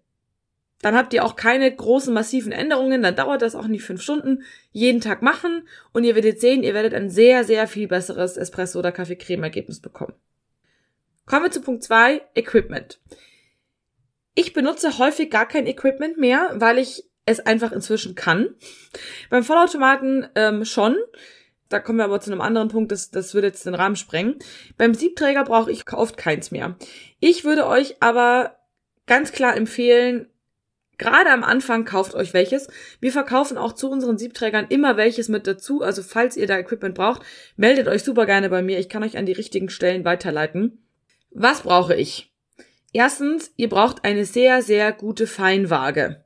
Dann 0.81 0.95
habt 0.95 1.13
ihr 1.13 1.23
auch 1.23 1.35
keine 1.35 1.73
großen, 1.73 2.13
massiven 2.13 2.51
Änderungen, 2.51 3.01
dann 3.01 3.15
dauert 3.15 3.41
das 3.41 3.55
auch 3.55 3.67
nicht 3.67 3.83
fünf 3.83 4.01
Stunden. 4.01 4.43
Jeden 4.71 5.01
Tag 5.01 5.21
machen 5.21 5.67
und 5.93 6.03
ihr 6.03 6.15
werdet 6.15 6.39
sehen, 6.39 6.63
ihr 6.63 6.73
werdet 6.73 6.93
ein 6.93 7.09
sehr, 7.09 7.43
sehr 7.43 7.67
viel 7.67 7.87
besseres 7.87 8.37
Espresso- 8.37 8.79
oder 8.79 8.91
Kaffee-Creme-Ergebnis 8.91 9.79
bekommen. 9.79 10.13
Kommen 11.25 11.45
wir 11.45 11.51
zu 11.51 11.61
Punkt 11.61 11.83
zwei: 11.83 12.21
Equipment. 12.35 12.99
Ich 14.35 14.53
benutze 14.53 14.99
häufig 14.99 15.31
gar 15.31 15.47
kein 15.47 15.65
Equipment 15.65 16.17
mehr, 16.17 16.51
weil 16.55 16.77
ich 16.77 17.05
es 17.25 17.39
einfach 17.39 17.71
inzwischen 17.71 18.15
kann. 18.15 18.49
Beim 19.29 19.43
Vollautomaten 19.43 20.27
ähm, 20.35 20.65
schon. 20.65 20.97
Da 21.69 21.79
kommen 21.79 21.97
wir 21.97 22.05
aber 22.05 22.21
zu 22.21 22.31
einem 22.31 22.41
anderen 22.41 22.67
Punkt, 22.67 22.91
das, 22.91 23.09
das 23.09 23.33
würde 23.33 23.47
jetzt 23.47 23.65
den 23.65 23.73
Rahmen 23.73 23.95
sprengen. 23.95 24.35
Beim 24.77 24.93
Siebträger 24.93 25.43
brauche 25.43 25.71
ich 25.71 25.91
oft 25.91 26.15
keins 26.15 26.51
mehr. 26.51 26.75
Ich 27.19 27.43
würde 27.43 27.65
euch 27.65 27.95
aber 28.01 28.59
ganz 29.07 29.31
klar 29.31 29.57
empfehlen, 29.57 30.27
Gerade 30.97 31.29
am 31.29 31.43
Anfang 31.43 31.85
kauft 31.85 32.15
euch 32.15 32.33
welches. 32.33 32.67
Wir 32.99 33.11
verkaufen 33.11 33.57
auch 33.57 33.73
zu 33.73 33.89
unseren 33.89 34.17
Siebträgern 34.17 34.67
immer 34.69 34.97
welches 34.97 35.29
mit 35.29 35.47
dazu. 35.47 35.81
Also 35.81 36.03
falls 36.03 36.37
ihr 36.37 36.47
da 36.47 36.57
Equipment 36.57 36.95
braucht, 36.95 37.23
meldet 37.57 37.87
euch 37.87 38.03
super 38.03 38.25
gerne 38.25 38.49
bei 38.49 38.61
mir. 38.61 38.79
Ich 38.79 38.89
kann 38.89 39.03
euch 39.03 39.17
an 39.17 39.25
die 39.25 39.33
richtigen 39.33 39.69
Stellen 39.69 40.05
weiterleiten. 40.05 40.85
Was 41.31 41.61
brauche 41.61 41.95
ich? 41.95 42.31
Erstens, 42.93 43.51
ihr 43.57 43.67
braucht 43.67 44.05
eine 44.05 44.23
sehr, 44.23 44.61
sehr 44.61 44.93
gute 44.93 45.27
Feinwaage. 45.27 46.23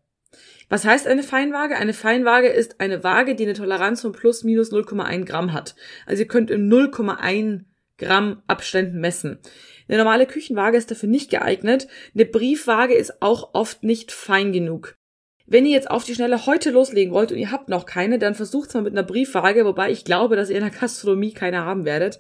Was 0.70 0.86
heißt 0.86 1.08
eine 1.08 1.24
Feinwaage? 1.24 1.76
Eine 1.76 1.94
Feinwaage 1.94 2.48
ist 2.48 2.80
eine 2.80 3.04
Waage, 3.04 3.34
die 3.34 3.44
eine 3.44 3.56
Toleranz 3.56 4.02
von 4.02 4.12
plus 4.12 4.44
minus 4.44 4.72
0,1 4.72 5.26
Gramm 5.26 5.52
hat. 5.52 5.76
Also 6.06 6.22
ihr 6.22 6.28
könnt 6.28 6.52
in 6.52 6.72
0,1 6.72 7.62
Gramm 8.00 8.42
Abständen 8.48 9.00
messen. 9.00 9.40
Eine 9.88 10.00
normale 10.00 10.26
Küchenwaage 10.26 10.78
ist 10.78 10.92
dafür 10.92 11.10
nicht 11.10 11.30
geeignet. 11.30 11.88
Eine 12.16 12.26
Briefwaage 12.26 12.96
ist 12.96 13.22
auch 13.22 13.52
oft 13.54 13.84
nicht 13.84 14.12
fein 14.12 14.52
genug. 14.52 14.96
Wenn 15.46 15.66
ihr 15.66 15.72
jetzt 15.72 15.90
auf 15.90 16.04
die 16.04 16.14
Schnelle 16.14 16.46
heute 16.46 16.70
loslegen 16.70 17.14
wollt 17.14 17.32
und 17.32 17.40
ihr 17.40 17.52
habt 17.52 17.70
noch 17.70 17.88
keine, 17.88 18.20
dann 18.20 18.36
versucht's 18.36 18.74
mal 18.76 18.84
mit 18.84 18.94
einer 18.94 19.04
Briefwaage, 19.04 19.66
wobei 19.66 19.92
ich 19.92 20.06
glaube, 20.06 20.36
dass 20.36 20.50
ihr 20.50 20.58
in 20.58 20.64
der 20.64 20.72
Gastronomie 20.80 21.34
keine 21.34 21.66
haben 21.66 21.86
werdet. 21.86 22.20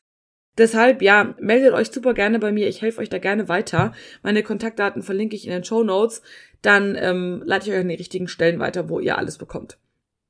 Deshalb, 0.57 1.01
ja, 1.01 1.36
meldet 1.39 1.74
euch 1.74 1.91
super 1.91 2.13
gerne 2.13 2.39
bei 2.39 2.51
mir. 2.51 2.67
Ich 2.67 2.81
helfe 2.81 3.00
euch 3.01 3.09
da 3.09 3.19
gerne 3.19 3.48
weiter. 3.48 3.93
Meine 4.24 4.43
Kontaktdaten 4.43 5.03
verlinke 5.03 5.36
ich 5.36 5.45
in 5.45 5.51
den 5.51 5.63
Show 5.63 5.83
Notes. 5.83 6.24
Dann 6.62 6.98
ähm, 7.00 7.41
leite 7.45 7.69
ich 7.69 7.75
euch 7.75 7.81
an 7.81 7.88
die 7.88 7.95
richtigen 7.95 8.27
Stellen 8.27 8.59
weiter, 8.59 8.89
wo 8.89 9.00
ihr 9.00 9.17
alles 9.17 9.38
bekommt. 9.38 9.77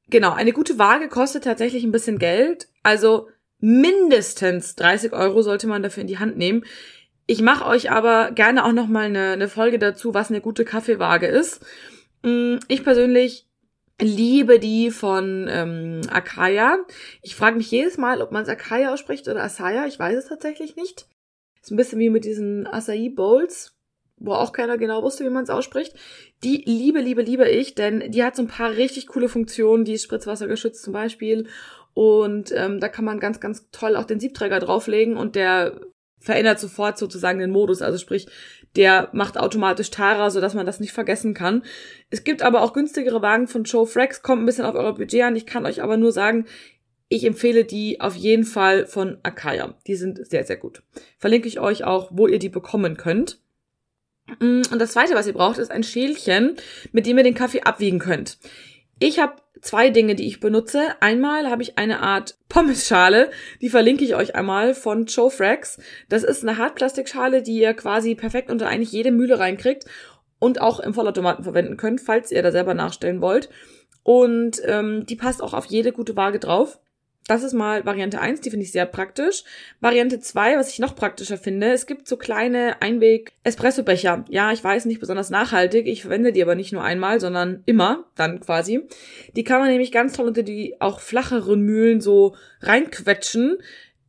Genau, 0.09 0.33
eine 0.33 0.51
gute 0.51 0.77
Waage 0.77 1.07
kostet 1.07 1.45
tatsächlich 1.45 1.83
ein 1.83 1.91
bisschen 1.91 2.19
Geld. 2.19 2.67
Also 2.83 3.29
mindestens 3.59 4.75
30 4.75 5.13
Euro 5.13 5.41
sollte 5.41 5.67
man 5.67 5.83
dafür 5.83 6.01
in 6.01 6.07
die 6.07 6.19
Hand 6.19 6.37
nehmen. 6.37 6.63
Ich 7.25 7.41
mache 7.41 7.65
euch 7.65 7.91
aber 7.91 8.31
gerne 8.31 8.65
auch 8.65 8.71
noch 8.71 8.87
mal 8.87 9.05
eine, 9.05 9.31
eine 9.33 9.49
Folge 9.49 9.77
dazu, 9.77 10.13
was 10.13 10.29
eine 10.29 10.41
gute 10.41 10.65
Kaffeewaage 10.65 11.27
ist. 11.27 11.63
Mm, 12.23 12.57
ich 12.67 12.83
persönlich 12.83 13.47
liebe 14.01 14.59
die 14.59 14.91
von 14.91 15.47
ähm, 15.49 16.01
Akaya. 16.09 16.77
Ich 17.21 17.35
frage 17.35 17.57
mich 17.57 17.69
jedes 17.69 17.97
Mal, 17.97 18.21
ob 18.21 18.31
man 18.31 18.43
es 18.43 18.49
Akaya 18.49 18.93
ausspricht 18.93 19.27
oder 19.27 19.43
Asaya. 19.43 19.85
Ich 19.85 19.99
weiß 19.99 20.17
es 20.17 20.29
tatsächlich 20.29 20.75
nicht. 20.75 21.07
Ist 21.61 21.71
ein 21.71 21.77
bisschen 21.77 21.99
wie 21.99 22.09
mit 22.09 22.25
diesen 22.25 22.65
Acai 22.65 23.11
Bowls, 23.13 23.75
wo 24.19 24.33
auch 24.33 24.51
keiner 24.51 24.77
genau 24.77 25.03
wusste, 25.03 25.25
wie 25.25 25.29
man 25.29 25.43
es 25.43 25.49
ausspricht. 25.49 25.95
Die 26.43 26.63
liebe, 26.65 26.99
liebe, 26.99 27.21
liebe 27.21 27.47
ich, 27.47 27.75
denn 27.75 28.11
die 28.11 28.23
hat 28.23 28.35
so 28.35 28.43
ein 28.43 28.47
paar 28.47 28.71
richtig 28.71 29.07
coole 29.07 29.29
Funktionen. 29.29 29.85
Die 29.85 29.93
ist 29.93 30.03
spritzwassergeschützt 30.03 30.83
zum 30.83 30.93
Beispiel. 30.93 31.47
Und 31.93 32.53
ähm, 32.55 32.79
da 32.79 32.87
kann 32.87 33.05
man 33.05 33.19
ganz, 33.19 33.39
ganz 33.39 33.69
toll 33.71 33.95
auch 33.95 34.05
den 34.05 34.19
Siebträger 34.19 34.59
drauflegen 34.59 35.17
und 35.17 35.35
der 35.35 35.79
verändert 36.19 36.59
sofort 36.59 36.97
sozusagen 36.97 37.39
den 37.39 37.51
Modus. 37.51 37.81
Also 37.81 37.97
sprich, 37.97 38.27
der 38.75 39.09
macht 39.13 39.37
automatisch 39.37 39.89
Tara, 39.89 40.29
sodass 40.29 40.53
man 40.53 40.65
das 40.65 40.79
nicht 40.79 40.91
vergessen 40.91 41.33
kann. 41.33 41.63
Es 42.09 42.23
gibt 42.23 42.43
aber 42.43 42.61
auch 42.61 42.73
günstigere 42.73 43.21
Wagen 43.21 43.47
von 43.47 43.63
Joe 43.63 43.87
Frax, 43.87 44.21
kommt 44.21 44.43
ein 44.43 44.45
bisschen 44.45 44.65
auf 44.65 44.75
euer 44.75 44.95
Budget 44.95 45.23
an. 45.23 45.35
Ich 45.35 45.45
kann 45.45 45.65
euch 45.65 45.81
aber 45.81 45.97
nur 45.97 46.11
sagen, 46.11 46.45
ich 47.07 47.25
empfehle 47.25 47.65
die 47.65 47.99
auf 47.99 48.15
jeden 48.15 48.43
Fall 48.43 48.85
von 48.85 49.17
Akaya. 49.23 49.75
Die 49.87 49.95
sind 49.95 50.25
sehr, 50.27 50.43
sehr 50.43 50.57
gut. 50.57 50.83
Verlinke 51.17 51.47
ich 51.47 51.59
euch 51.59 51.83
auch, 51.83 52.11
wo 52.13 52.27
ihr 52.27 52.37
die 52.37 52.49
bekommen 52.49 52.97
könnt. 52.97 53.41
Mm, 54.39 54.61
und 54.71 54.79
das 54.79 54.91
zweite, 54.91 55.15
was 55.15 55.27
ihr 55.27 55.33
braucht, 55.33 55.57
ist 55.57 55.71
ein 55.71 55.83
Schälchen, 55.83 56.55
mit 56.91 57.05
dem 57.05 57.17
ihr 57.17 57.23
den 57.23 57.35
Kaffee 57.35 57.61
abwiegen 57.61 57.99
könnt. 57.99 58.37
Ich 58.99 59.19
habe 59.19 59.35
zwei 59.61 59.89
Dinge, 59.89 60.15
die 60.15 60.27
ich 60.27 60.39
benutze. 60.39 60.81
Einmal 60.99 61.49
habe 61.49 61.61
ich 61.61 61.77
eine 61.77 62.01
Art 62.01 62.37
Pommesschale, 62.49 63.31
die 63.61 63.69
verlinke 63.69 64.03
ich 64.03 64.15
euch 64.15 64.35
einmal 64.35 64.73
von 64.73 65.07
Frax. 65.07 65.79
Das 66.09 66.23
ist 66.23 66.43
eine 66.43 66.57
Hartplastikschale, 66.57 67.41
die 67.41 67.59
ihr 67.59 67.73
quasi 67.73 68.15
perfekt 68.15 68.49
unter 68.49 68.67
eigentlich 68.67 68.91
jede 68.91 69.11
Mühle 69.11 69.39
reinkriegt 69.39 69.85
und 70.39 70.61
auch 70.61 70.79
im 70.79 70.93
Vollautomaten 70.93 71.43
verwenden 71.43 71.77
könnt, 71.77 72.01
falls 72.01 72.31
ihr 72.31 72.41
da 72.41 72.51
selber 72.51 72.73
nachstellen 72.73 73.21
wollt. 73.21 73.49
Und 74.03 74.61
ähm, 74.65 75.05
die 75.05 75.15
passt 75.15 75.43
auch 75.43 75.53
auf 75.53 75.65
jede 75.65 75.91
gute 75.91 76.15
Waage 76.15 76.39
drauf. 76.39 76.79
Das 77.29 77.43
ist 77.43 77.53
mal 77.53 77.85
Variante 77.85 78.19
1, 78.19 78.41
die 78.41 78.49
finde 78.49 78.65
ich 78.65 78.71
sehr 78.71 78.87
praktisch. 78.87 79.43
Variante 79.81 80.19
2, 80.19 80.57
was 80.57 80.71
ich 80.71 80.79
noch 80.79 80.95
praktischer 80.95 81.37
finde, 81.37 81.71
es 81.71 81.85
gibt 81.85 82.07
so 82.07 82.17
kleine 82.17 82.81
Einweg-Espresso-Becher. 82.81 84.25
Ja, 84.29 84.51
ich 84.51 84.63
weiß, 84.63 84.85
nicht 84.85 84.99
besonders 84.99 85.29
nachhaltig, 85.29 85.85
ich 85.85 86.01
verwende 86.01 86.31
die 86.31 86.41
aber 86.41 86.55
nicht 86.55 86.73
nur 86.73 86.83
einmal, 86.83 87.19
sondern 87.19 87.61
immer, 87.67 88.05
dann 88.15 88.39
quasi. 88.39 88.81
Die 89.35 89.43
kann 89.43 89.59
man 89.59 89.69
nämlich 89.69 89.91
ganz 89.91 90.13
toll 90.13 90.25
unter 90.25 90.41
die 90.41 90.81
auch 90.81 91.01
flacheren 91.01 91.61
Mühlen 91.61 92.01
so 92.01 92.35
reinquetschen, 92.61 93.59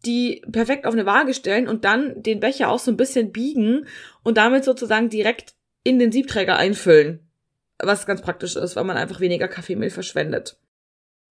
die 0.06 0.42
perfekt 0.50 0.86
auf 0.86 0.94
eine 0.94 1.04
Waage 1.04 1.34
stellen 1.34 1.68
und 1.68 1.84
dann 1.84 2.22
den 2.22 2.40
Becher 2.40 2.70
auch 2.70 2.78
so 2.78 2.90
ein 2.90 2.96
bisschen 2.96 3.32
biegen 3.32 3.86
und 4.22 4.38
damit 4.38 4.64
sozusagen 4.64 5.10
direkt 5.10 5.52
in 5.84 5.98
den 5.98 6.10
Siebträger 6.10 6.56
einfüllen. 6.56 7.20
Was 7.78 8.06
ganz 8.06 8.22
praktisch 8.22 8.56
ist, 8.56 8.76
weil 8.76 8.84
man 8.84 8.96
einfach 8.96 9.20
weniger 9.20 9.46
Kaffeemehl 9.46 9.90
verschwendet. 9.90 10.56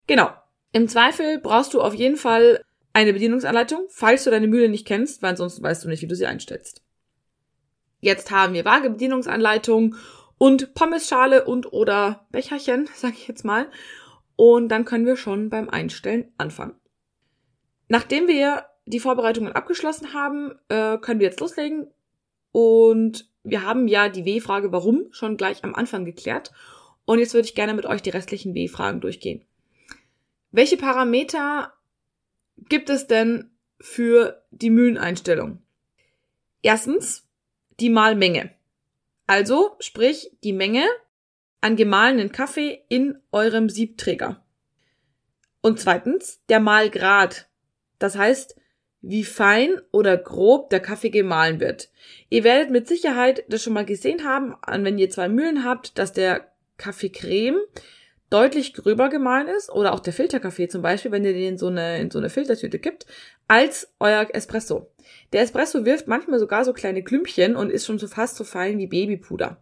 Genau, 0.06 0.32
im 0.72 0.88
Zweifel 0.88 1.40
brauchst 1.40 1.74
du 1.74 1.82
auf 1.82 1.94
jeden 1.94 2.18
Fall 2.18 2.64
eine 2.94 3.14
Bedienungsanleitung, 3.14 3.86
falls 3.90 4.24
du 4.24 4.32
deine 4.32 4.48
Mühle 4.48 4.70
nicht 4.70 4.88
kennst, 4.88 5.22
weil 5.22 5.32
ansonsten 5.32 5.64
weißt 5.64 5.84
du 5.84 5.88
nicht, 5.88 6.02
wie 6.02 6.08
du 6.08 6.16
sie 6.16 6.26
einstellst. 6.26 6.82
Jetzt 8.00 8.32
haben 8.32 8.54
wir 8.54 8.66
vage 8.66 8.90
Bedienungsanleitung 8.90 9.96
und 10.38 10.74
Pommesschale 10.74 11.46
und 11.46 11.72
oder 11.74 12.28
Becherchen, 12.32 12.90
sag 12.96 13.14
ich 13.14 13.28
jetzt 13.28 13.46
mal. 13.46 13.70
Und 14.36 14.70
dann 14.70 14.86
können 14.86 15.06
wir 15.06 15.18
schon 15.18 15.50
beim 15.50 15.70
Einstellen 15.70 16.32
anfangen. 16.38 16.76
Nachdem 17.88 18.28
wir 18.28 18.66
die 18.86 19.00
Vorbereitungen 19.00 19.54
abgeschlossen 19.54 20.14
haben, 20.14 20.54
äh, 20.70 20.98
können 20.98 21.20
wir 21.20 21.28
jetzt 21.28 21.40
loslegen. 21.40 21.88
Und 22.52 23.30
wir 23.44 23.64
haben 23.64 23.88
ja 23.88 24.10
die 24.10 24.26
W-Frage 24.26 24.72
warum 24.72 25.08
schon 25.12 25.38
gleich 25.38 25.64
am 25.64 25.76
Anfang 25.76 26.06
geklärt. 26.06 26.52
Und 27.06 27.20
jetzt 27.20 27.34
würde 27.34 27.48
ich 27.48 27.56
gerne 27.56 27.74
mit 27.74 27.86
euch 27.86 28.02
die 28.02 28.10
restlichen 28.10 28.54
W-Fragen 28.54 29.02
durchgehen. 29.02 29.44
Welche 30.52 30.78
Parameter 30.78 31.74
gibt 32.70 32.90
es 32.90 33.08
denn 33.08 33.52
für 33.80 34.44
die 34.52 34.70
Mühleneinstellung? 34.70 35.62
Erstens 36.62 37.28
die 37.80 37.90
Mahlmenge. 37.90 38.52
Also 39.28 39.76
sprich 39.80 40.32
die 40.44 40.54
Menge 40.54 40.86
an 41.62 41.76
gemahlenen 41.76 42.32
Kaffee 42.32 42.84
in 42.90 43.20
eurem 43.32 43.70
Siebträger. 43.70 44.44
Und 45.62 45.80
zweitens 45.80 46.42
der 46.48 46.60
Mahlgrad. 46.60 47.50
Das 48.00 48.16
heißt, 48.16 48.56
wie 49.02 49.24
fein 49.24 49.80
oder 49.92 50.18
grob 50.18 50.70
der 50.70 50.80
Kaffee 50.80 51.10
gemahlen 51.10 51.60
wird. 51.60 51.90
Ihr 52.30 52.44
werdet 52.44 52.72
mit 52.72 52.88
Sicherheit 52.88 53.44
das 53.48 53.64
schon 53.64 53.74
mal 53.74 53.86
gesehen 53.86 54.24
haben, 54.24 54.56
wenn 54.66 54.98
ihr 54.98 55.10
zwei 55.10 55.30
Mühlen 55.30 55.64
habt, 55.64 55.98
dass 55.98 56.14
der 56.14 56.52
Kaffeecreme 56.78 57.60
deutlich 58.30 58.74
gröber 58.74 59.10
gemahlen 59.10 59.48
ist, 59.48 59.70
oder 59.70 59.94
auch 59.94 60.00
der 60.00 60.14
Filterkaffee 60.14 60.68
zum 60.68 60.82
Beispiel, 60.82 61.12
wenn 61.12 61.24
ihr 61.24 61.34
den 61.34 61.54
in 61.54 61.58
so 61.58 61.68
eine, 61.68 62.00
in 62.00 62.12
so 62.12 62.20
eine 62.20 62.30
Filtertüte 62.30 62.80
kippt, 62.80 63.06
als 63.48 63.94
euer 64.00 64.28
Espresso. 64.34 64.92
Der 65.34 65.42
Espresso 65.42 65.86
wirft 65.86 66.08
manchmal 66.08 66.40
sogar 66.40 66.66
so 66.66 66.74
kleine 66.74 67.04
Klümpchen 67.04 67.56
und 67.56 67.72
ist 67.72 67.86
schon 67.86 68.00
so 68.00 68.08
fast 68.08 68.36
so 68.36 68.44
fein 68.44 68.78
wie 68.78 68.88
Babypuder. 68.88 69.62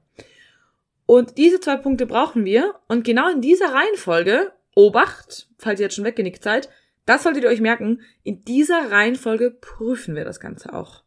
Und 1.05 1.37
diese 1.37 1.59
zwei 1.59 1.77
Punkte 1.77 2.05
brauchen 2.05 2.45
wir. 2.45 2.75
Und 2.87 3.03
genau 3.03 3.29
in 3.29 3.41
dieser 3.41 3.73
Reihenfolge, 3.73 4.51
Obacht, 4.75 5.47
falls 5.57 5.79
ihr 5.79 5.85
jetzt 5.85 5.95
schon 5.95 6.05
weggenickt 6.05 6.43
seid, 6.43 6.69
das 7.05 7.23
solltet 7.23 7.43
ihr 7.43 7.49
euch 7.49 7.61
merken, 7.61 8.01
in 8.23 8.43
dieser 8.43 8.91
Reihenfolge 8.91 9.51
prüfen 9.51 10.15
wir 10.15 10.25
das 10.25 10.39
Ganze 10.39 10.73
auch. 10.73 11.03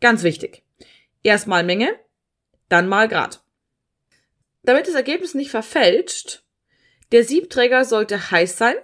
Ganz 0.00 0.22
wichtig. 0.22 0.64
Erstmal 1.22 1.64
Menge, 1.64 1.90
dann 2.68 2.88
mal 2.88 3.08
Grad. 3.08 3.42
Damit 4.62 4.88
das 4.88 4.94
Ergebnis 4.94 5.34
nicht 5.34 5.50
verfälscht, 5.50 6.44
der 7.12 7.24
Siebträger 7.24 7.84
sollte 7.84 8.30
heiß 8.30 8.58
sein 8.58 8.74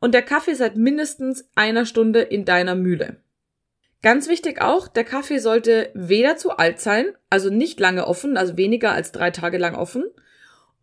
und 0.00 0.14
der 0.14 0.22
Kaffee 0.22 0.54
seit 0.54 0.76
mindestens 0.76 1.48
einer 1.54 1.86
Stunde 1.86 2.20
in 2.20 2.44
deiner 2.44 2.74
Mühle. 2.74 3.16
Ganz 4.02 4.28
wichtig 4.28 4.60
auch, 4.60 4.88
der 4.88 5.04
Kaffee 5.04 5.38
sollte 5.38 5.90
weder 5.94 6.36
zu 6.36 6.56
alt 6.56 6.80
sein, 6.80 7.14
also 7.30 7.50
nicht 7.50 7.78
lange 7.78 8.06
offen, 8.06 8.36
also 8.36 8.56
weniger 8.56 8.92
als 8.92 9.12
drei 9.12 9.30
Tage 9.30 9.58
lang 9.58 9.76
offen, 9.76 10.04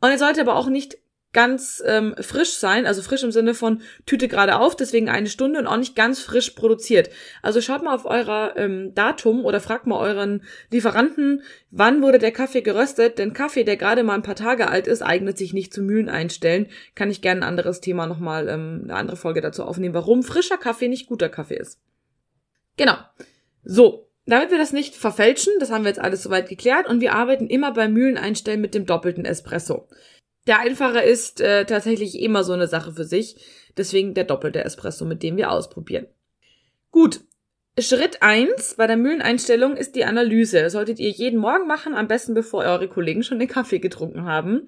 und 0.02 0.10
er 0.10 0.18
sollte 0.18 0.40
aber 0.40 0.56
auch 0.56 0.70
nicht 0.70 0.98
ganz 1.32 1.84
ähm, 1.86 2.16
frisch 2.20 2.54
sein, 2.54 2.88
also 2.88 3.02
frisch 3.04 3.24
im 3.24 3.32
Sinne 3.32 3.54
von 3.54 3.82
Tüte 4.06 4.28
gerade 4.28 4.58
auf, 4.58 4.76
deswegen 4.76 5.10
eine 5.10 5.28
Stunde 5.28 5.60
und 5.60 5.68
auch 5.68 5.78
nicht 5.78 5.96
ganz 5.96 6.20
frisch 6.20 6.52
produziert. 6.52 7.10
Also 7.44 7.62
schaut 7.62 7.84
mal 7.84 7.94
auf 7.94 8.06
eurer 8.06 8.58
ähm, 8.58 8.96
Datum 8.96 9.46
oder 9.46 9.60
fragt 9.60 9.86
mal 9.86 10.00
euren 10.00 10.44
Lieferanten, 10.72 11.44
wann 11.70 12.02
wurde 12.02 12.18
der 12.18 12.32
Kaffee 12.32 12.62
geröstet, 12.62 13.20
denn 13.20 13.34
Kaffee, 13.34 13.64
der 13.64 13.78
gerade 13.78 14.04
mal 14.04 14.16
ein 14.16 14.24
paar 14.24 14.36
Tage 14.36 14.70
alt 14.70 14.88
ist, 14.88 15.04
eignet 15.04 15.38
sich 15.38 15.54
nicht 15.54 15.72
zu 15.72 15.84
Mühlen 15.84 16.10
einstellen. 16.10 16.68
Kann 16.96 17.12
ich 17.12 17.22
gerne 17.22 17.42
ein 17.42 17.48
anderes 17.48 17.80
Thema 17.80 18.08
nochmal, 18.08 18.50
ähm, 18.50 18.82
eine 18.86 18.96
andere 18.96 19.18
Folge 19.18 19.42
dazu 19.42 19.64
aufnehmen, 19.64 19.94
warum 19.94 20.24
frischer 20.24 20.58
Kaffee 20.58 20.88
nicht 20.88 21.08
guter 21.08 21.30
Kaffee 21.30 21.58
ist. 21.58 21.80
Genau. 22.76 22.96
So, 23.64 24.10
damit 24.26 24.50
wir 24.50 24.58
das 24.58 24.74
nicht 24.74 24.96
verfälschen, 24.96 25.54
das 25.60 25.70
haben 25.70 25.84
wir 25.84 25.90
jetzt 25.90 26.02
alles 26.02 26.24
soweit 26.24 26.50
geklärt 26.50 26.88
und 26.88 27.02
wir 27.02 27.14
arbeiten 27.14 27.48
immer 27.48 27.74
beim 27.74 27.94
Mühlen 27.94 28.18
einstellen 28.18 28.62
mit 28.62 28.74
dem 28.74 28.86
doppelten 28.86 29.26
Espresso. 29.26 29.88
Der 30.50 30.62
Einfache 30.62 31.02
ist 31.02 31.42
äh, 31.42 31.66
tatsächlich 31.66 32.20
immer 32.20 32.44
so 32.44 32.54
eine 32.54 32.66
Sache 32.66 32.92
für 32.92 33.04
sich. 33.04 33.36
Deswegen 33.78 34.16
der 34.16 34.24
doppelte 34.24 34.64
Espresso, 34.64 35.06
mit 35.06 35.22
dem 35.22 35.38
wir 35.38 35.52
ausprobieren. 35.52 36.08
Gut. 36.90 37.22
Schritt 37.78 38.24
eins 38.24 38.74
bei 38.76 38.88
der 38.88 38.98
Mühleneinstellung 38.98 39.78
ist 39.78 39.96
die 39.96 40.06
Analyse. 40.06 40.72
Solltet 40.72 41.00
ihr 41.00 41.12
jeden 41.12 41.40
Morgen 41.40 41.68
machen, 41.68 41.94
am 41.94 42.08
besten 42.08 42.34
bevor 42.34 42.64
eure 42.64 42.88
Kollegen 42.88 43.22
schon 43.22 43.38
den 43.38 43.48
Kaffee 43.48 43.78
getrunken 43.78 44.24
haben. 44.24 44.68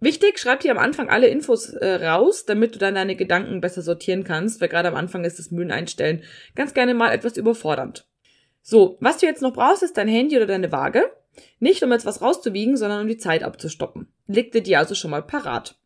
Wichtig, 0.00 0.40
schreibt 0.40 0.64
ihr 0.64 0.72
am 0.72 0.78
Anfang 0.78 1.08
alle 1.08 1.28
Infos 1.28 1.68
äh, 1.68 2.04
raus, 2.04 2.44
damit 2.44 2.74
du 2.74 2.80
dann 2.80 2.96
deine 2.96 3.14
Gedanken 3.14 3.60
besser 3.60 3.82
sortieren 3.82 4.24
kannst, 4.24 4.60
weil 4.60 4.68
gerade 4.68 4.88
am 4.88 4.96
Anfang 4.96 5.24
ist 5.24 5.38
das 5.38 5.52
Mühleneinstellen 5.52 6.24
ganz 6.56 6.74
gerne 6.74 6.94
mal 6.94 7.12
etwas 7.12 7.36
überfordernd. 7.36 8.08
So, 8.60 8.98
was 8.98 9.18
du 9.18 9.26
jetzt 9.26 9.40
noch 9.40 9.52
brauchst, 9.52 9.84
ist 9.84 9.96
dein 9.96 10.08
Handy 10.08 10.36
oder 10.36 10.46
deine 10.46 10.72
Waage. 10.72 11.04
Nicht 11.58 11.82
um 11.82 11.92
jetzt 11.92 12.06
was 12.06 12.22
rauszuwiegen, 12.22 12.76
sondern 12.76 13.02
um 13.02 13.08
die 13.08 13.16
Zeit 13.16 13.42
abzustoppen. 13.42 14.08
Leg 14.26 14.52
dir 14.52 14.62
die 14.62 14.76
also 14.76 14.94
schon 14.94 15.10
mal 15.10 15.22
parat. 15.22 15.78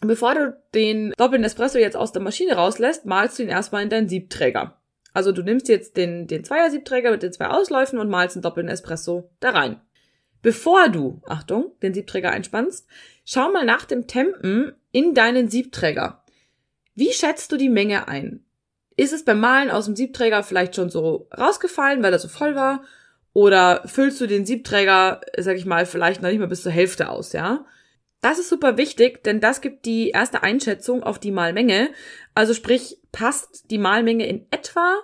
Bevor 0.00 0.34
du 0.34 0.56
den 0.74 1.12
doppelten 1.16 1.44
Espresso 1.44 1.78
jetzt 1.78 1.96
aus 1.96 2.12
der 2.12 2.22
Maschine 2.22 2.54
rauslässt, 2.54 3.06
malst 3.06 3.38
du 3.38 3.44
ihn 3.44 3.48
erstmal 3.48 3.82
in 3.82 3.90
deinen 3.90 4.08
Siebträger. 4.08 4.80
Also 5.12 5.30
du 5.30 5.42
nimmst 5.42 5.68
jetzt 5.68 5.96
den, 5.96 6.26
den 6.26 6.44
Zweier-Siebträger 6.44 7.10
mit 7.10 7.22
den 7.22 7.32
zwei 7.32 7.48
Ausläufen 7.48 7.98
und 7.98 8.08
malst 8.08 8.34
den 8.34 8.42
doppelten 8.42 8.70
Espresso 8.70 9.30
da 9.40 9.50
rein. 9.50 9.80
Bevor 10.40 10.88
du, 10.88 11.22
Achtung, 11.26 11.72
den 11.82 11.94
Siebträger 11.94 12.30
einspannst, 12.30 12.88
schau 13.24 13.52
mal 13.52 13.64
nach 13.64 13.84
dem 13.84 14.08
Tempen 14.08 14.72
in 14.90 15.14
deinen 15.14 15.48
Siebträger. 15.48 16.24
Wie 16.94 17.12
schätzt 17.12 17.52
du 17.52 17.56
die 17.56 17.68
Menge 17.68 18.08
ein? 18.08 18.44
Ist 18.96 19.12
es 19.12 19.24
beim 19.24 19.40
Malen 19.40 19.70
aus 19.70 19.86
dem 19.86 19.96
Siebträger 19.96 20.42
vielleicht 20.42 20.74
schon 20.74 20.90
so 20.90 21.28
rausgefallen, 21.36 22.02
weil 22.02 22.12
er 22.12 22.18
so 22.18 22.28
voll 22.28 22.56
war? 22.56 22.84
Oder 23.32 23.82
füllst 23.86 24.20
du 24.20 24.26
den 24.26 24.44
Siebträger, 24.44 25.20
sag 25.38 25.56
ich 25.56 25.64
mal, 25.64 25.86
vielleicht 25.86 26.22
noch 26.22 26.28
nicht 26.28 26.38
mal 26.38 26.48
bis 26.48 26.62
zur 26.62 26.72
Hälfte 26.72 27.08
aus, 27.08 27.32
ja? 27.32 27.64
Das 28.20 28.38
ist 28.38 28.50
super 28.50 28.76
wichtig, 28.76 29.24
denn 29.24 29.40
das 29.40 29.60
gibt 29.60 29.84
die 29.84 30.10
erste 30.10 30.42
Einschätzung 30.44 31.02
auf 31.02 31.18
die 31.18 31.32
Malmenge. 31.32 31.90
Also 32.34 32.54
sprich, 32.54 32.98
passt 33.10 33.70
die 33.70 33.78
Malmenge 33.78 34.26
in 34.26 34.46
etwa 34.50 34.96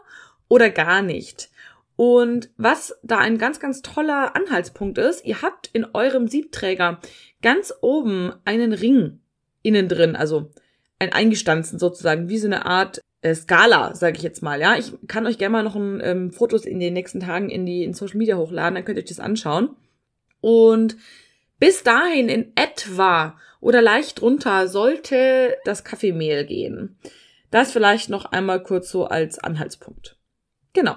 oder 0.47 0.71
gar 0.71 1.03
nicht. 1.03 1.51
Und 1.97 2.51
was 2.57 2.97
da 3.03 3.19
ein 3.19 3.39
ganz, 3.39 3.59
ganz 3.59 3.83
toller 3.83 4.37
Anhaltspunkt 4.37 4.99
ist, 4.99 5.25
ihr 5.25 5.43
habt 5.43 5.69
in 5.73 5.85
eurem 5.95 6.29
Siebträger 6.29 7.01
ganz 7.43 7.75
oben 7.81 8.33
einen 8.45 8.73
Ring. 8.73 9.21
innen 9.63 9.89
drin, 9.89 10.15
also 10.15 10.53
ein 11.01 11.13
eingestanzen 11.13 11.81
sozusagen, 11.81 12.29
wie 12.29 12.39
so 12.39 12.47
eine 12.47 12.67
Art 12.67 13.01
Skala, 13.25 13.95
sage 13.95 14.17
ich 14.17 14.23
jetzt 14.23 14.43
mal. 14.43 14.61
Ja, 14.61 14.77
ich 14.77 14.93
kann 15.09 15.27
euch 15.27 15.39
gerne 15.39 15.53
mal 15.53 15.63
noch 15.65 15.75
ein 15.75 16.01
ähm, 16.03 16.33
Fotos 16.33 16.65
in 16.65 16.79
den 16.79 16.95
nächsten 16.95 17.21
Tagen 17.21 17.51
in 17.51 17.67
die 17.67 17.83
in 17.83 17.95
Social 17.95 18.17
Media 18.17 18.37
hochladen, 18.37 18.75
dann 18.75 18.85
könnt 18.85 18.99
ihr 18.99 19.03
euch 19.03 19.09
das 19.09 19.21
anschauen. 19.21 19.77
Und 20.41 20.97
bis 21.59 21.83
dahin 21.83 22.29
in 22.29 22.53
etwa 22.55 23.37
oder 23.61 23.83
leicht 23.83 24.21
drunter 24.21 24.69
sollte 24.69 25.57
das 25.65 25.83
Kaffeemehl 25.83 26.45
gehen. 26.45 26.97
Das 27.51 27.73
vielleicht 27.73 28.09
noch 28.09 28.27
einmal 28.27 28.63
kurz 28.63 28.91
so 28.91 29.07
als 29.07 29.39
Anhaltspunkt. 29.39 30.17
Genau. 30.73 30.97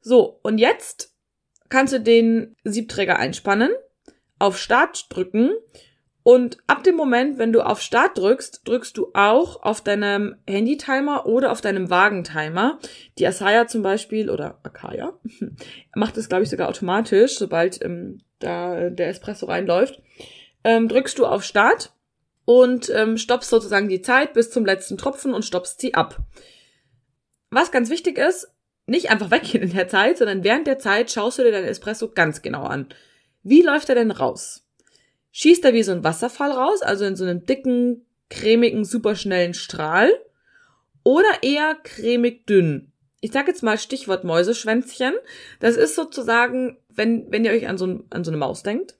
So, 0.00 0.40
und 0.42 0.58
jetzt 0.58 1.14
kannst 1.68 1.92
du 1.92 2.00
den 2.00 2.56
Siebträger 2.64 3.18
einspannen, 3.18 3.70
auf 4.38 4.58
Start 4.58 5.06
drücken 5.10 5.52
und 6.28 6.58
ab 6.66 6.84
dem 6.84 6.94
Moment, 6.94 7.38
wenn 7.38 7.54
du 7.54 7.62
auf 7.62 7.80
Start 7.80 8.18
drückst, 8.18 8.68
drückst 8.68 8.98
du 8.98 9.12
auch 9.14 9.62
auf 9.62 9.80
deinem 9.80 10.36
Handy-Timer 10.46 11.24
oder 11.24 11.50
auf 11.50 11.62
deinem 11.62 11.88
Wagentimer. 11.88 12.78
Die 13.16 13.26
Asaya 13.26 13.66
zum 13.66 13.80
Beispiel 13.80 14.28
oder 14.28 14.60
Akaya 14.62 15.18
macht 15.94 16.18
es, 16.18 16.28
glaube 16.28 16.44
ich, 16.44 16.50
sogar 16.50 16.68
automatisch, 16.68 17.38
sobald 17.38 17.82
ähm, 17.82 18.20
da 18.40 18.90
der 18.90 19.08
Espresso 19.08 19.46
reinläuft. 19.46 20.02
Ähm, 20.64 20.88
drückst 20.88 21.18
du 21.18 21.24
auf 21.24 21.44
Start 21.44 21.94
und 22.44 22.90
ähm, 22.90 23.16
stoppst 23.16 23.48
sozusagen 23.48 23.88
die 23.88 24.02
Zeit 24.02 24.34
bis 24.34 24.50
zum 24.50 24.66
letzten 24.66 24.98
Tropfen 24.98 25.32
und 25.32 25.46
stoppst 25.46 25.80
sie 25.80 25.94
ab. 25.94 26.18
Was 27.48 27.72
ganz 27.72 27.88
wichtig 27.88 28.18
ist, 28.18 28.52
nicht 28.84 29.08
einfach 29.10 29.30
weggehen 29.30 29.62
in 29.62 29.72
der 29.72 29.88
Zeit, 29.88 30.18
sondern 30.18 30.44
während 30.44 30.66
der 30.66 30.78
Zeit 30.78 31.10
schaust 31.10 31.38
du 31.38 31.44
dir 31.44 31.52
deinen 31.52 31.64
Espresso 31.64 32.10
ganz 32.10 32.42
genau 32.42 32.64
an. 32.64 32.86
Wie 33.42 33.62
läuft 33.62 33.88
er 33.88 33.94
denn 33.94 34.10
raus? 34.10 34.67
Schießt 35.32 35.64
er 35.64 35.74
wie 35.74 35.82
so 35.82 35.92
ein 35.92 36.04
Wasserfall 36.04 36.50
raus, 36.50 36.82
also 36.82 37.04
in 37.04 37.16
so 37.16 37.24
einem 37.24 37.44
dicken, 37.44 38.06
cremigen, 38.30 38.84
superschnellen 38.84 39.54
Strahl? 39.54 40.10
Oder 41.04 41.42
eher 41.42 41.76
cremig 41.82 42.46
dünn? 42.46 42.92
Ich 43.20 43.32
sag 43.32 43.48
jetzt 43.48 43.62
mal 43.62 43.78
Stichwort 43.78 44.24
Mäuseschwänzchen. 44.24 45.14
Das 45.60 45.76
ist 45.76 45.94
sozusagen, 45.94 46.78
wenn, 46.94 47.30
wenn 47.32 47.44
ihr 47.44 47.50
euch 47.50 47.68
an 47.68 47.78
so, 47.78 48.00
an 48.10 48.24
so 48.24 48.30
eine 48.30 48.36
Maus 48.36 48.62
denkt. 48.62 48.96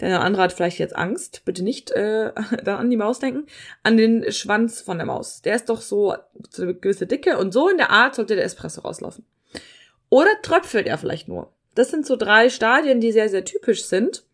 Der 0.00 0.20
andere 0.20 0.42
hat 0.42 0.52
vielleicht 0.52 0.78
jetzt 0.78 0.96
Angst. 0.96 1.42
Bitte 1.44 1.62
nicht 1.62 1.90
äh, 1.90 2.32
dann 2.64 2.78
an 2.78 2.90
die 2.90 2.96
Maus 2.96 3.18
denken. 3.18 3.46
An 3.82 3.96
den 3.96 4.30
Schwanz 4.32 4.80
von 4.80 4.98
der 4.98 5.06
Maus. 5.06 5.42
Der 5.42 5.54
ist 5.54 5.68
doch 5.68 5.80
so, 5.80 6.16
so 6.50 6.62
eine 6.62 6.74
gewisse 6.74 7.06
Dicke 7.06 7.38
und 7.38 7.52
so 7.52 7.68
in 7.68 7.76
der 7.76 7.90
Art 7.90 8.14
sollte 8.14 8.34
der 8.34 8.44
Espresso 8.44 8.80
rauslaufen. 8.80 9.24
Oder 10.10 10.30
tröpfelt 10.42 10.86
er 10.86 10.98
vielleicht 10.98 11.28
nur. 11.28 11.52
Das 11.74 11.90
sind 11.90 12.06
so 12.06 12.16
drei 12.16 12.48
Stadien, 12.48 13.00
die 13.00 13.12
sehr, 13.12 13.28
sehr 13.28 13.44
typisch 13.44 13.84
sind. 13.84 14.24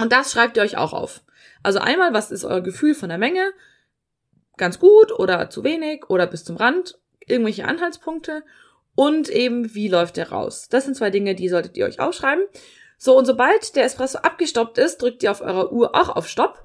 Und 0.00 0.12
das 0.12 0.32
schreibt 0.32 0.56
ihr 0.56 0.62
euch 0.62 0.76
auch 0.76 0.92
auf. 0.92 1.22
Also 1.62 1.78
einmal, 1.78 2.12
was 2.12 2.30
ist 2.30 2.44
euer 2.44 2.60
Gefühl 2.60 2.94
von 2.94 3.08
der 3.08 3.18
Menge? 3.18 3.52
Ganz 4.56 4.78
gut 4.78 5.12
oder 5.12 5.50
zu 5.50 5.64
wenig 5.64 6.08
oder 6.08 6.26
bis 6.26 6.44
zum 6.44 6.56
Rand? 6.56 6.98
Irgendwelche 7.26 7.66
Anhaltspunkte? 7.66 8.42
Und 8.94 9.28
eben, 9.28 9.74
wie 9.74 9.88
läuft 9.88 10.16
der 10.16 10.30
raus? 10.30 10.68
Das 10.70 10.84
sind 10.84 10.96
zwei 10.96 11.10
Dinge, 11.10 11.34
die 11.34 11.48
solltet 11.48 11.76
ihr 11.76 11.86
euch 11.86 12.00
aufschreiben. 12.00 12.44
So, 12.98 13.16
und 13.16 13.26
sobald 13.26 13.76
der 13.76 13.84
Espresso 13.84 14.18
abgestoppt 14.18 14.78
ist, 14.78 15.02
drückt 15.02 15.22
ihr 15.22 15.30
auf 15.30 15.42
eurer 15.42 15.70
Uhr 15.70 15.94
auch 15.94 16.08
auf 16.08 16.28
Stopp 16.28 16.64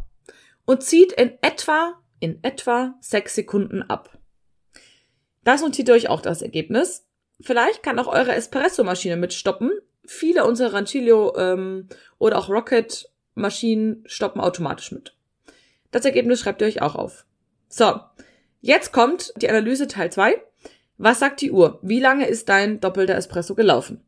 und 0.66 0.84
zieht 0.84 1.12
in 1.12 1.38
etwa, 1.42 2.00
in 2.20 2.42
etwa 2.44 2.96
sechs 3.02 3.36
Sekunden 3.36 3.84
ab. 3.84 4.18
Das 5.44 5.62
notiert 5.62 5.90
ihr 5.90 5.96
euch 5.96 6.10
auch 6.10 6.22
das 6.22 6.42
Ergebnis. 6.42 7.06
Vielleicht 7.42 7.84
kann 7.84 8.00
auch 8.00 8.08
eure 8.08 8.34
Espresso-Maschine 8.34 9.18
mitstoppen. 9.18 9.72
Viele 10.06 10.46
unserer 10.46 10.74
Rancilio 10.74 11.36
ähm, 11.36 11.90
oder 12.18 12.38
auch 12.38 12.50
Rocket-Maschinen 13.36 14.04
stoppen 14.06 14.42
automatisch 14.42 14.92
mit. 14.92 15.16
Das 15.92 16.06
Ergebnis 16.06 16.40
schreibt 16.40 16.62
ihr 16.62 16.68
euch 16.68 16.82
auch 16.82 16.96
auf. 16.96 17.26
So, 17.68 18.00
jetzt 18.62 18.92
kommt 18.92 19.34
die 19.38 19.50
Analyse 19.50 19.88
Teil 19.88 20.12
2. 20.12 20.42
Was 20.98 21.20
sagt 21.20 21.42
die 21.42 21.52
Uhr? 21.52 21.80
Wie 21.82 22.00
lange 22.00 22.28
ist 22.28 22.50
dein 22.50 22.80
doppelter 22.80 23.16
Espresso 23.16 23.56
gelaufen? 23.56 24.04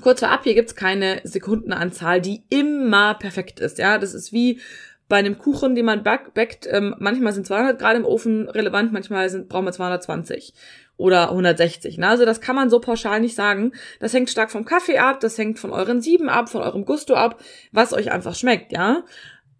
Kurz 0.00 0.20
vorab, 0.20 0.44
hier 0.44 0.54
gibt's 0.54 0.74
keine 0.74 1.20
Sekundenanzahl, 1.24 2.20
die 2.20 2.44
immer 2.50 3.14
perfekt 3.14 3.60
ist. 3.60 3.78
Ja, 3.78 3.98
das 3.98 4.14
ist 4.14 4.32
wie 4.32 4.60
bei 5.08 5.16
einem 5.16 5.38
Kuchen, 5.38 5.74
den 5.74 5.86
man 5.86 6.02
backt. 6.02 6.66
Ähm, 6.70 6.94
manchmal 6.98 7.32
sind 7.32 7.46
200 7.46 7.78
Grad 7.78 7.96
im 7.96 8.04
Ofen 8.04 8.48
relevant, 8.48 8.92
manchmal 8.92 9.28
sind, 9.30 9.48
brauchen 9.48 9.64
wir 9.64 9.72
220 9.72 10.52
oder 10.96 11.30
160. 11.30 11.98
Ne? 11.98 12.08
Also 12.08 12.24
das 12.24 12.40
kann 12.40 12.56
man 12.56 12.68
so 12.68 12.80
pauschal 12.80 13.20
nicht 13.20 13.34
sagen. 13.34 13.72
Das 14.00 14.12
hängt 14.12 14.30
stark 14.30 14.50
vom 14.50 14.64
Kaffee 14.64 14.98
ab, 14.98 15.20
das 15.20 15.38
hängt 15.38 15.58
von 15.58 15.70
euren 15.70 16.00
Sieben 16.00 16.28
ab, 16.28 16.50
von 16.50 16.62
eurem 16.62 16.84
Gusto 16.84 17.14
ab, 17.14 17.40
was 17.72 17.92
euch 17.92 18.12
einfach 18.12 18.34
schmeckt, 18.34 18.72
ja. 18.72 19.04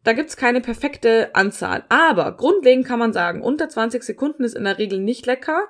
Da 0.05 0.13
gibt's 0.13 0.37
keine 0.37 0.61
perfekte 0.61 1.35
Anzahl. 1.35 1.85
Aber 1.89 2.33
grundlegend 2.33 2.87
kann 2.87 2.99
man 2.99 3.13
sagen, 3.13 3.43
unter 3.43 3.69
20 3.69 4.03
Sekunden 4.03 4.45
ist 4.45 4.55
in 4.55 4.65
der 4.65 4.79
Regel 4.79 5.01
nicht 5.01 5.27
lecker. 5.27 5.69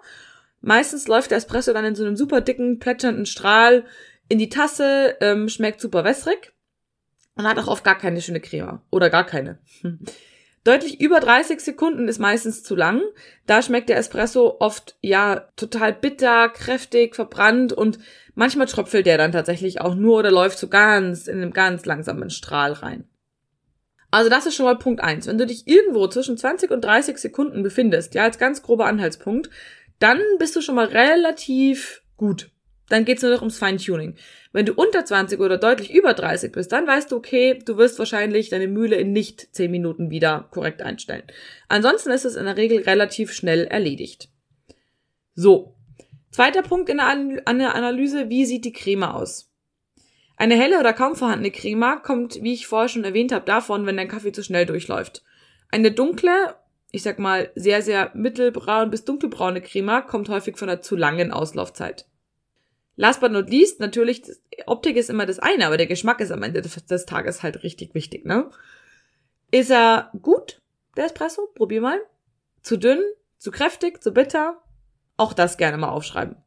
Meistens 0.61 1.09
läuft 1.09 1.31
der 1.31 1.39
Espresso 1.39 1.73
dann 1.73 1.85
in 1.85 1.95
so 1.95 2.05
einem 2.05 2.17
super 2.17 2.41
dicken, 2.41 2.79
plätschernden 2.79 3.27
Strahl 3.27 3.85
in 4.29 4.39
die 4.39 4.49
Tasse, 4.49 5.17
ähm, 5.21 5.49
schmeckt 5.49 5.81
super 5.81 6.05
wässrig 6.05 6.53
und 7.39 7.49
hat 7.49 7.59
auch 7.59 7.69
oft 7.69 7.85
gar 7.85 7.97
keine 7.97 8.21
schöne 8.21 8.41
Creme. 8.41 8.81
Oder 8.91 9.11
gar 9.11 9.25
keine. 9.25 9.59
Deutlich 10.65 11.01
über 11.01 11.21
30 11.21 11.61
Sekunden 11.61 12.09
ist 12.09 12.19
meistens 12.19 12.65
zu 12.65 12.75
lang. 12.75 13.01
Da 13.47 13.63
schmeckt 13.63 13.89
der 13.89 13.97
Espresso 13.97 14.57
oft, 14.59 14.97
ja, 15.01 15.47
total 15.57 15.95
bitter, 15.95 16.49
kräftig, 16.49 17.15
verbrannt 17.15 17.73
und 17.73 18.01
manchmal 18.35 18.67
tröpfelt 18.67 19.07
der 19.07 19.19
dann 19.19 19.33
tatsächlich 19.33 19.81
auch 19.81 19.95
nur 19.95 20.19
oder 20.19 20.33
läuft 20.33 20.59
so 20.59 20.67
ganz 20.67 21.29
in 21.29 21.41
einem 21.41 21.53
ganz 21.53 21.87
langsamen 21.87 22.29
Strahl 22.29 22.73
rein. 22.73 23.05
Also 24.11 24.29
das 24.29 24.47
ist 24.47 24.57
schon 24.57 24.67
mal 24.67 24.77
Punkt 24.77 25.01
eins. 25.01 25.29
Wenn 25.29 25.39
du 25.39 25.47
dich 25.47 25.69
irgendwo 25.69 26.09
zwischen 26.09 26.37
20 26.37 26.73
und 26.73 26.85
30 26.85 27.19
Sekunden 27.19 27.63
befindest, 27.63 28.15
ja, 28.15 28.25
als 28.25 28.39
ganz 28.39 28.63
grober 28.63 28.87
Anhaltspunkt, 28.87 29.49
dann 30.01 30.21
bist 30.41 30.57
du 30.57 30.61
schon 30.61 30.75
mal 30.75 30.87
relativ 30.87 32.03
gut. 32.17 32.51
Dann 32.89 33.05
geht's 33.05 33.23
nur 33.23 33.31
noch 33.31 33.41
ums 33.41 33.59
Feintuning. 33.59 34.17
Wenn 34.53 34.67
du 34.67 34.73
unter 34.73 35.05
20 35.05 35.41
oder 35.41 35.59
deutlich 35.59 35.93
über 35.93 36.15
30 36.15 36.53
bist, 36.53 36.73
dann 36.73 36.87
weißt 36.87 37.13
du, 37.13 37.17
okay, 37.17 37.59
du 37.65 37.77
wirst 37.77 37.99
wahrscheinlich 37.99 38.49
deine 38.49 38.67
Mühle 38.67 38.97
in 38.97 39.13
nicht 39.13 39.55
10 39.55 39.71
Minuten 39.71 40.11
wieder 40.11 40.49
korrekt 40.51 40.83
einstellen. 40.83 41.25
Ansonsten 41.69 42.11
ist 42.11 42.25
es 42.25 42.37
in 42.37 42.47
der 42.47 42.57
Regel 42.57 42.83
relativ 42.83 43.33
schnell 43.33 43.67
erledigt. 43.67 44.31
So. 45.35 45.75
Zweiter 46.31 46.63
Punkt 46.63 46.89
in 46.89 46.99
der, 46.99 47.47
Analyse, 47.47 48.29
wie 48.29 48.45
sieht 48.45 48.65
die 48.65 48.73
Creme 48.73 49.05
aus? 49.05 49.51
Eine 50.37 50.57
helle 50.57 50.79
oder 50.79 50.93
kaum 50.93 51.17
vorhandene 51.17 51.51
Creme 51.51 52.01
kommt, 52.03 52.43
wie 52.43 52.53
ich 52.53 52.67
vorher 52.67 52.89
schon 52.89 53.05
erwähnt 53.05 53.33
habe, 53.33 53.45
davon, 53.45 53.87
wenn 53.87 53.97
dein 53.97 54.09
Kaffee 54.09 54.33
zu 54.33 54.43
schnell 54.43 54.67
durchläuft. 54.67 55.25
Eine 55.71 55.91
dunkle, 55.91 56.55
ich 56.93 57.03
sag 57.03 57.19
mal 57.19 57.51
sehr, 57.55 57.83
sehr 57.83 58.13
mittelbraun 58.15 58.91
bis 58.91 59.05
dunkelbraune 59.05 59.61
Creme 59.61 60.05
kommt 60.07 60.29
häufig 60.29 60.57
von 60.57 60.69
einer 60.69 60.81
zu 60.81 60.97
langen 60.97 61.33
Auslaufzeit. 61.33 62.08
Last 63.01 63.21
but 63.21 63.31
not 63.31 63.49
least, 63.49 63.79
natürlich, 63.79 64.25
Optik 64.67 64.97
ist 64.97 65.09
immer 65.09 65.25
das 65.25 65.39
eine, 65.39 65.69
aber 65.69 65.77
der 65.77 65.87
Geschmack 65.87 66.19
ist 66.19 66.33
am 66.33 66.43
Ende 66.43 66.63
des 66.63 67.07
Tages 67.07 67.45
halt 67.45 67.63
richtig 67.63 67.95
wichtig, 67.95 68.27
ne? 68.27 68.51
Ist 69.53 69.71
er 69.71 70.11
gut, 70.21 70.61
der 70.97 71.05
Espresso? 71.05 71.47
Probier 71.55 71.81
mal. 71.81 72.01
Zu 72.61 72.77
dünn, 72.77 73.01
zu 73.39 73.53
kräftig, 73.53 74.03
zu 74.03 74.11
bitter? 74.11 74.61
Auch 75.17 75.33
das 75.33 75.59
gerne 75.59 75.79
mal 75.79 75.91
aufschreiben. 75.91 76.39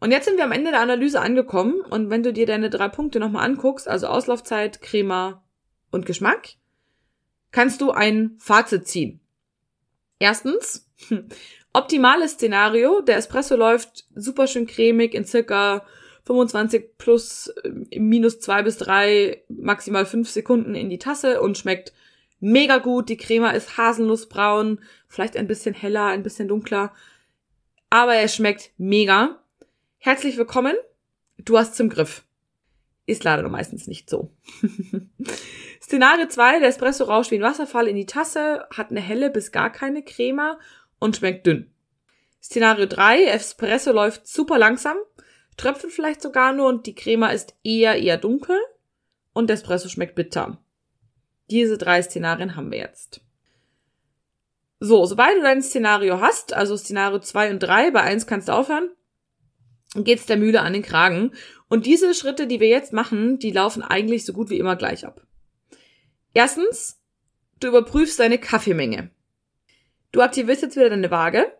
Und 0.00 0.10
jetzt 0.10 0.24
sind 0.24 0.38
wir 0.38 0.44
am 0.44 0.52
Ende 0.52 0.70
der 0.70 0.80
Analyse 0.80 1.20
angekommen 1.20 1.82
und 1.82 2.08
wenn 2.08 2.22
du 2.22 2.32
dir 2.32 2.46
deine 2.46 2.70
drei 2.70 2.88
Punkte 2.88 3.20
nochmal 3.20 3.44
anguckst, 3.44 3.86
also 3.86 4.06
Auslaufzeit, 4.06 4.80
Crema 4.80 5.44
und 5.90 6.06
Geschmack, 6.06 6.54
kannst 7.50 7.82
du 7.82 7.90
ein 7.90 8.36
Fazit 8.38 8.88
ziehen. 8.88 9.20
Erstens, 10.18 10.90
Optimales 11.74 12.32
Szenario, 12.32 13.00
der 13.00 13.16
Espresso 13.16 13.56
läuft 13.56 14.04
super 14.14 14.46
schön 14.46 14.66
cremig 14.66 15.14
in 15.14 15.24
circa 15.24 15.84
25 16.24 16.98
plus 16.98 17.48
äh, 17.48 17.98
minus 17.98 18.40
zwei 18.40 18.62
bis 18.62 18.76
drei, 18.76 19.42
maximal 19.48 20.06
fünf 20.06 20.28
Sekunden 20.28 20.74
in 20.74 20.90
die 20.90 20.98
Tasse 20.98 21.40
und 21.40 21.56
schmeckt 21.56 21.92
mega 22.40 22.78
gut. 22.78 23.08
Die 23.08 23.16
Creme 23.16 23.54
ist 23.54 23.78
haselnussbraun, 23.78 24.80
vielleicht 25.08 25.36
ein 25.36 25.46
bisschen 25.46 25.74
heller, 25.74 26.06
ein 26.06 26.22
bisschen 26.22 26.48
dunkler. 26.48 26.92
Aber 27.88 28.14
er 28.14 28.28
schmeckt 28.28 28.70
mega. 28.76 29.42
Herzlich 29.98 30.36
willkommen. 30.36 30.74
Du 31.38 31.58
hast 31.58 31.74
zum 31.74 31.88
Griff. 31.88 32.24
Ist 33.06 33.24
leider 33.24 33.48
meistens 33.48 33.86
nicht 33.86 34.08
so. 34.08 34.30
Szenario 35.82 36.28
2, 36.28 36.60
der 36.60 36.68
Espresso 36.68 37.04
rauscht 37.04 37.30
wie 37.30 37.36
ein 37.36 37.42
Wasserfall 37.42 37.88
in 37.88 37.96
die 37.96 38.06
Tasse, 38.06 38.66
hat 38.70 38.90
eine 38.90 39.00
helle 39.00 39.30
bis 39.30 39.50
gar 39.50 39.70
keine 39.70 40.04
Creme 40.04 40.56
und 41.02 41.16
schmeckt 41.16 41.46
dünn. 41.46 41.68
Szenario 42.40 42.86
3, 42.86 43.24
Espresso 43.24 43.92
läuft 43.92 44.26
super 44.26 44.56
langsam, 44.56 44.96
tröpfelt 45.56 45.92
vielleicht 45.92 46.22
sogar 46.22 46.52
nur 46.52 46.68
und 46.68 46.86
die 46.86 46.94
Crema 46.94 47.30
ist 47.30 47.54
eher, 47.64 47.96
eher 47.96 48.18
dunkel 48.18 48.56
und 49.32 49.50
Espresso 49.50 49.88
schmeckt 49.88 50.14
bitter. 50.14 50.58
Diese 51.50 51.76
drei 51.76 52.02
Szenarien 52.02 52.54
haben 52.54 52.70
wir 52.70 52.78
jetzt. 52.78 53.20
So, 54.78 55.04
sobald 55.06 55.36
du 55.38 55.42
dein 55.42 55.62
Szenario 55.62 56.20
hast, 56.20 56.52
also 56.52 56.76
Szenario 56.76 57.18
2 57.18 57.50
und 57.50 57.58
3, 57.58 57.90
bei 57.90 58.02
1 58.02 58.26
kannst 58.26 58.48
du 58.48 58.52
aufhören, 58.52 58.90
geht's 59.96 60.26
der 60.26 60.36
Mühle 60.36 60.62
an 60.62 60.72
den 60.72 60.82
Kragen. 60.82 61.32
Und 61.68 61.86
diese 61.86 62.14
Schritte, 62.14 62.46
die 62.46 62.60
wir 62.60 62.68
jetzt 62.68 62.92
machen, 62.92 63.38
die 63.38 63.50
laufen 63.50 63.82
eigentlich 63.82 64.24
so 64.24 64.32
gut 64.32 64.50
wie 64.50 64.58
immer 64.58 64.76
gleich 64.76 65.04
ab. 65.04 65.26
Erstens, 66.32 67.00
du 67.60 67.68
überprüfst 67.68 68.18
deine 68.18 68.38
Kaffeemenge. 68.38 69.10
Du 70.12 70.20
aktivierst 70.20 70.62
jetzt 70.62 70.76
wieder 70.76 70.90
deine 70.90 71.10
Waage. 71.10 71.50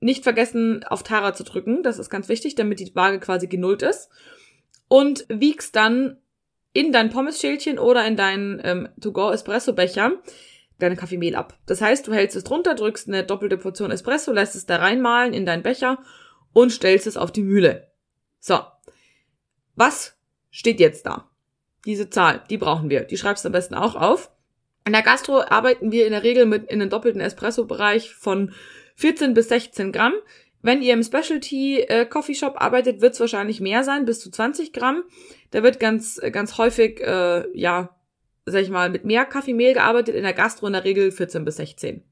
Nicht 0.00 0.24
vergessen, 0.24 0.84
auf 0.84 1.02
Tara 1.02 1.34
zu 1.34 1.44
drücken. 1.44 1.82
Das 1.82 1.98
ist 1.98 2.10
ganz 2.10 2.28
wichtig, 2.28 2.54
damit 2.54 2.80
die 2.80 2.94
Waage 2.94 3.18
quasi 3.18 3.46
genullt 3.46 3.82
ist. 3.82 4.10
Und 4.88 5.24
wiegst 5.28 5.74
dann 5.74 6.18
in 6.72 6.92
dein 6.92 7.10
Pommesschälchen 7.10 7.78
oder 7.78 8.06
in 8.06 8.16
deinen 8.16 8.60
ähm, 8.64 8.88
To-Go-Espresso-Becher 9.00 10.12
deine 10.78 10.96
Kaffeemehl 10.96 11.36
ab. 11.36 11.58
Das 11.66 11.80
heißt, 11.80 12.06
du 12.06 12.12
hältst 12.12 12.36
es 12.36 12.44
drunter, 12.44 12.74
drückst 12.74 13.08
eine 13.08 13.24
doppelte 13.24 13.56
Portion 13.56 13.90
Espresso, 13.90 14.32
lässt 14.32 14.56
es 14.56 14.66
da 14.66 14.76
reinmalen 14.76 15.32
in 15.32 15.46
deinen 15.46 15.62
Becher 15.62 15.98
und 16.52 16.70
stellst 16.70 17.06
es 17.06 17.16
auf 17.16 17.30
die 17.30 17.42
Mühle. 17.42 17.88
So. 18.40 18.60
Was 19.76 20.16
steht 20.50 20.80
jetzt 20.80 21.06
da? 21.06 21.30
Diese 21.86 22.10
Zahl, 22.10 22.42
die 22.50 22.58
brauchen 22.58 22.90
wir. 22.90 23.04
Die 23.04 23.16
schreibst 23.16 23.44
du 23.44 23.48
am 23.48 23.52
besten 23.52 23.74
auch 23.74 23.94
auf. 23.94 24.31
In 24.84 24.92
der 24.92 25.02
Gastro 25.02 25.42
arbeiten 25.42 25.92
wir 25.92 26.06
in 26.06 26.12
der 26.12 26.24
Regel 26.24 26.46
mit 26.46 26.64
in 26.64 26.80
einem 26.80 26.90
doppelten 26.90 27.20
Espresso-Bereich 27.20 28.14
von 28.14 28.52
14 28.96 29.34
bis 29.34 29.48
16 29.48 29.92
Gramm. 29.92 30.14
Wenn 30.60 30.82
ihr 30.82 30.94
im 30.94 31.02
Specialty 31.02 31.80
äh, 31.80 32.06
Coffee 32.06 32.34
Shop 32.34 32.54
arbeitet, 32.58 33.00
wird 33.00 33.14
es 33.14 33.20
wahrscheinlich 33.20 33.60
mehr 33.60 33.84
sein, 33.84 34.04
bis 34.04 34.20
zu 34.20 34.30
20 34.30 34.72
Gramm. 34.72 35.02
Da 35.50 35.62
wird 35.62 35.80
ganz, 35.80 36.20
ganz 36.32 36.58
häufig, 36.58 37.00
äh, 37.00 37.44
ja, 37.56 37.96
sag 38.46 38.62
ich 38.62 38.70
mal, 38.70 38.90
mit 38.90 39.04
mehr 39.04 39.24
Kaffeemehl 39.24 39.74
gearbeitet, 39.74 40.14
in 40.14 40.22
der 40.22 40.32
Gastro 40.32 40.66
in 40.66 40.72
der 40.72 40.84
Regel 40.84 41.10
14 41.10 41.44
bis 41.44 41.56
16. 41.56 42.02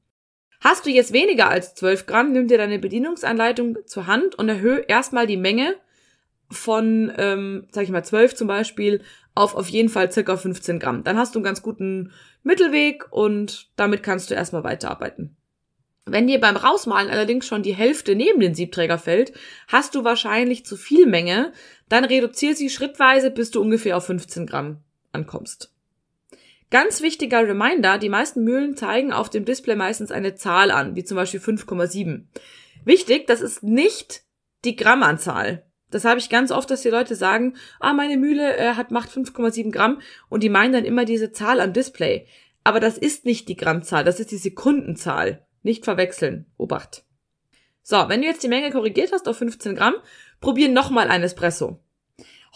Hast 0.59 0.85
du 0.85 0.89
jetzt 0.89 1.11
weniger 1.11 1.49
als 1.49 1.73
12 1.75 2.05
Gramm, 2.05 2.33
nimm 2.33 2.47
dir 2.47 2.57
deine 2.57 2.77
Bedienungsanleitung 2.77 3.79
zur 3.85 4.05
Hand 4.05 4.35
und 4.35 4.47
erhöhe 4.47 4.79
erstmal 4.79 5.27
die 5.27 5.37
Menge 5.37 5.75
von, 6.51 7.11
ähm, 7.17 7.67
sag 7.71 7.83
ich 7.83 7.89
mal, 7.89 8.03
12 8.03 8.35
zum 8.35 8.47
Beispiel 8.47 9.01
auf 9.33 9.55
auf 9.55 9.69
jeden 9.69 9.89
Fall 9.89 10.11
circa 10.11 10.37
15 10.37 10.79
Gramm. 10.79 11.03
Dann 11.03 11.17
hast 11.17 11.35
du 11.35 11.39
einen 11.39 11.45
ganz 11.45 11.61
guten 11.61 12.11
Mittelweg 12.43 13.11
und 13.11 13.69
damit 13.75 14.03
kannst 14.03 14.29
du 14.29 14.35
erstmal 14.35 14.63
weiterarbeiten. 14.63 15.35
Wenn 16.05 16.27
dir 16.27 16.39
beim 16.39 16.57
Rausmalen 16.57 17.11
allerdings 17.11 17.45
schon 17.45 17.63
die 17.63 17.75
Hälfte 17.75 18.15
neben 18.15 18.39
den 18.39 18.55
Siebträger 18.55 18.97
fällt, 18.97 19.33
hast 19.67 19.95
du 19.95 20.03
wahrscheinlich 20.03 20.65
zu 20.65 20.75
viel 20.75 21.05
Menge, 21.05 21.53
dann 21.89 22.05
reduziere 22.05 22.55
sie 22.55 22.69
schrittweise, 22.69 23.31
bis 23.31 23.51
du 23.51 23.61
ungefähr 23.61 23.95
auf 23.97 24.07
15 24.07 24.47
Gramm 24.47 24.77
ankommst. 25.11 25.71
Ganz 26.71 27.01
wichtiger 27.01 27.47
Reminder, 27.47 27.97
die 27.97 28.09
meisten 28.09 28.43
Mühlen 28.43 28.75
zeigen 28.75 29.13
auf 29.13 29.29
dem 29.29 29.45
Display 29.45 29.75
meistens 29.75 30.11
eine 30.11 30.35
Zahl 30.35 30.71
an, 30.71 30.95
wie 30.95 31.03
zum 31.03 31.15
Beispiel 31.15 31.39
5,7. 31.39 32.23
Wichtig, 32.85 33.27
das 33.27 33.41
ist 33.41 33.61
nicht 33.61 34.23
die 34.63 34.75
Grammanzahl. 34.75 35.65
Das 35.91 36.05
habe 36.05 36.19
ich 36.19 36.29
ganz 36.29 36.51
oft, 36.51 36.71
dass 36.71 36.81
die 36.81 36.89
Leute 36.89 37.15
sagen, 37.15 37.55
ah, 37.79 37.93
meine 37.93 38.17
Mühle 38.17 38.57
äh, 38.57 38.73
hat 38.73 38.91
macht 38.91 39.11
5,7 39.11 39.71
Gramm 39.71 40.01
und 40.29 40.41
die 40.41 40.49
meinen 40.49 40.73
dann 40.73 40.85
immer 40.85 41.05
diese 41.05 41.31
Zahl 41.31 41.59
am 41.59 41.73
Display. 41.73 42.25
Aber 42.63 42.79
das 42.79 42.97
ist 42.97 43.25
nicht 43.25 43.47
die 43.49 43.55
Grammzahl, 43.55 44.03
das 44.03 44.19
ist 44.19 44.31
die 44.31 44.37
Sekundenzahl. 44.37 45.45
Nicht 45.63 45.85
verwechseln. 45.85 46.45
Obacht. 46.57 47.03
So, 47.83 48.05
wenn 48.07 48.21
du 48.21 48.27
jetzt 48.27 48.43
die 48.43 48.47
Menge 48.47 48.71
korrigiert 48.71 49.11
hast 49.11 49.27
auf 49.27 49.37
15 49.37 49.75
Gramm, 49.75 49.95
probier 50.39 50.69
nochmal 50.69 51.07
ein 51.07 51.23
Espresso. 51.23 51.79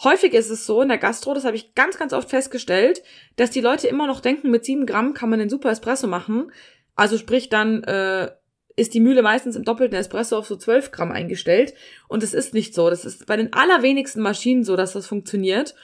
Häufig 0.02 0.34
ist 0.34 0.50
es 0.50 0.66
so 0.66 0.82
in 0.82 0.88
der 0.88 0.98
Gastro, 0.98 1.32
das 1.32 1.44
habe 1.44 1.56
ich 1.56 1.74
ganz, 1.74 1.96
ganz 1.96 2.12
oft 2.12 2.28
festgestellt, 2.28 3.02
dass 3.36 3.50
die 3.50 3.60
Leute 3.60 3.88
immer 3.88 4.06
noch 4.06 4.20
denken, 4.20 4.50
mit 4.50 4.64
7 4.64 4.86
Gramm 4.86 5.14
kann 5.14 5.30
man 5.30 5.38
den 5.38 5.48
super 5.48 5.70
Espresso 5.70 6.06
machen. 6.06 6.52
Also 6.94 7.16
sprich 7.18 7.48
dann 7.48 7.82
äh, 7.84 8.30
ist 8.76 8.92
die 8.92 9.00
Mühle 9.00 9.22
meistens 9.22 9.56
im 9.56 9.64
doppelten 9.64 9.98
Espresso 9.98 10.36
auf 10.36 10.46
so 10.46 10.56
12 10.56 10.92
Gramm 10.92 11.10
eingestellt. 11.10 11.74
Und 12.08 12.22
es 12.22 12.34
ist 12.34 12.54
nicht 12.54 12.74
so. 12.74 12.90
Das 12.90 13.04
ist 13.04 13.26
bei 13.26 13.36
den 13.36 13.52
allerwenigsten 13.52 14.22
Maschinen 14.22 14.64
so, 14.64 14.76
dass 14.76 14.92
das 14.92 15.06
funktioniert. 15.06 15.74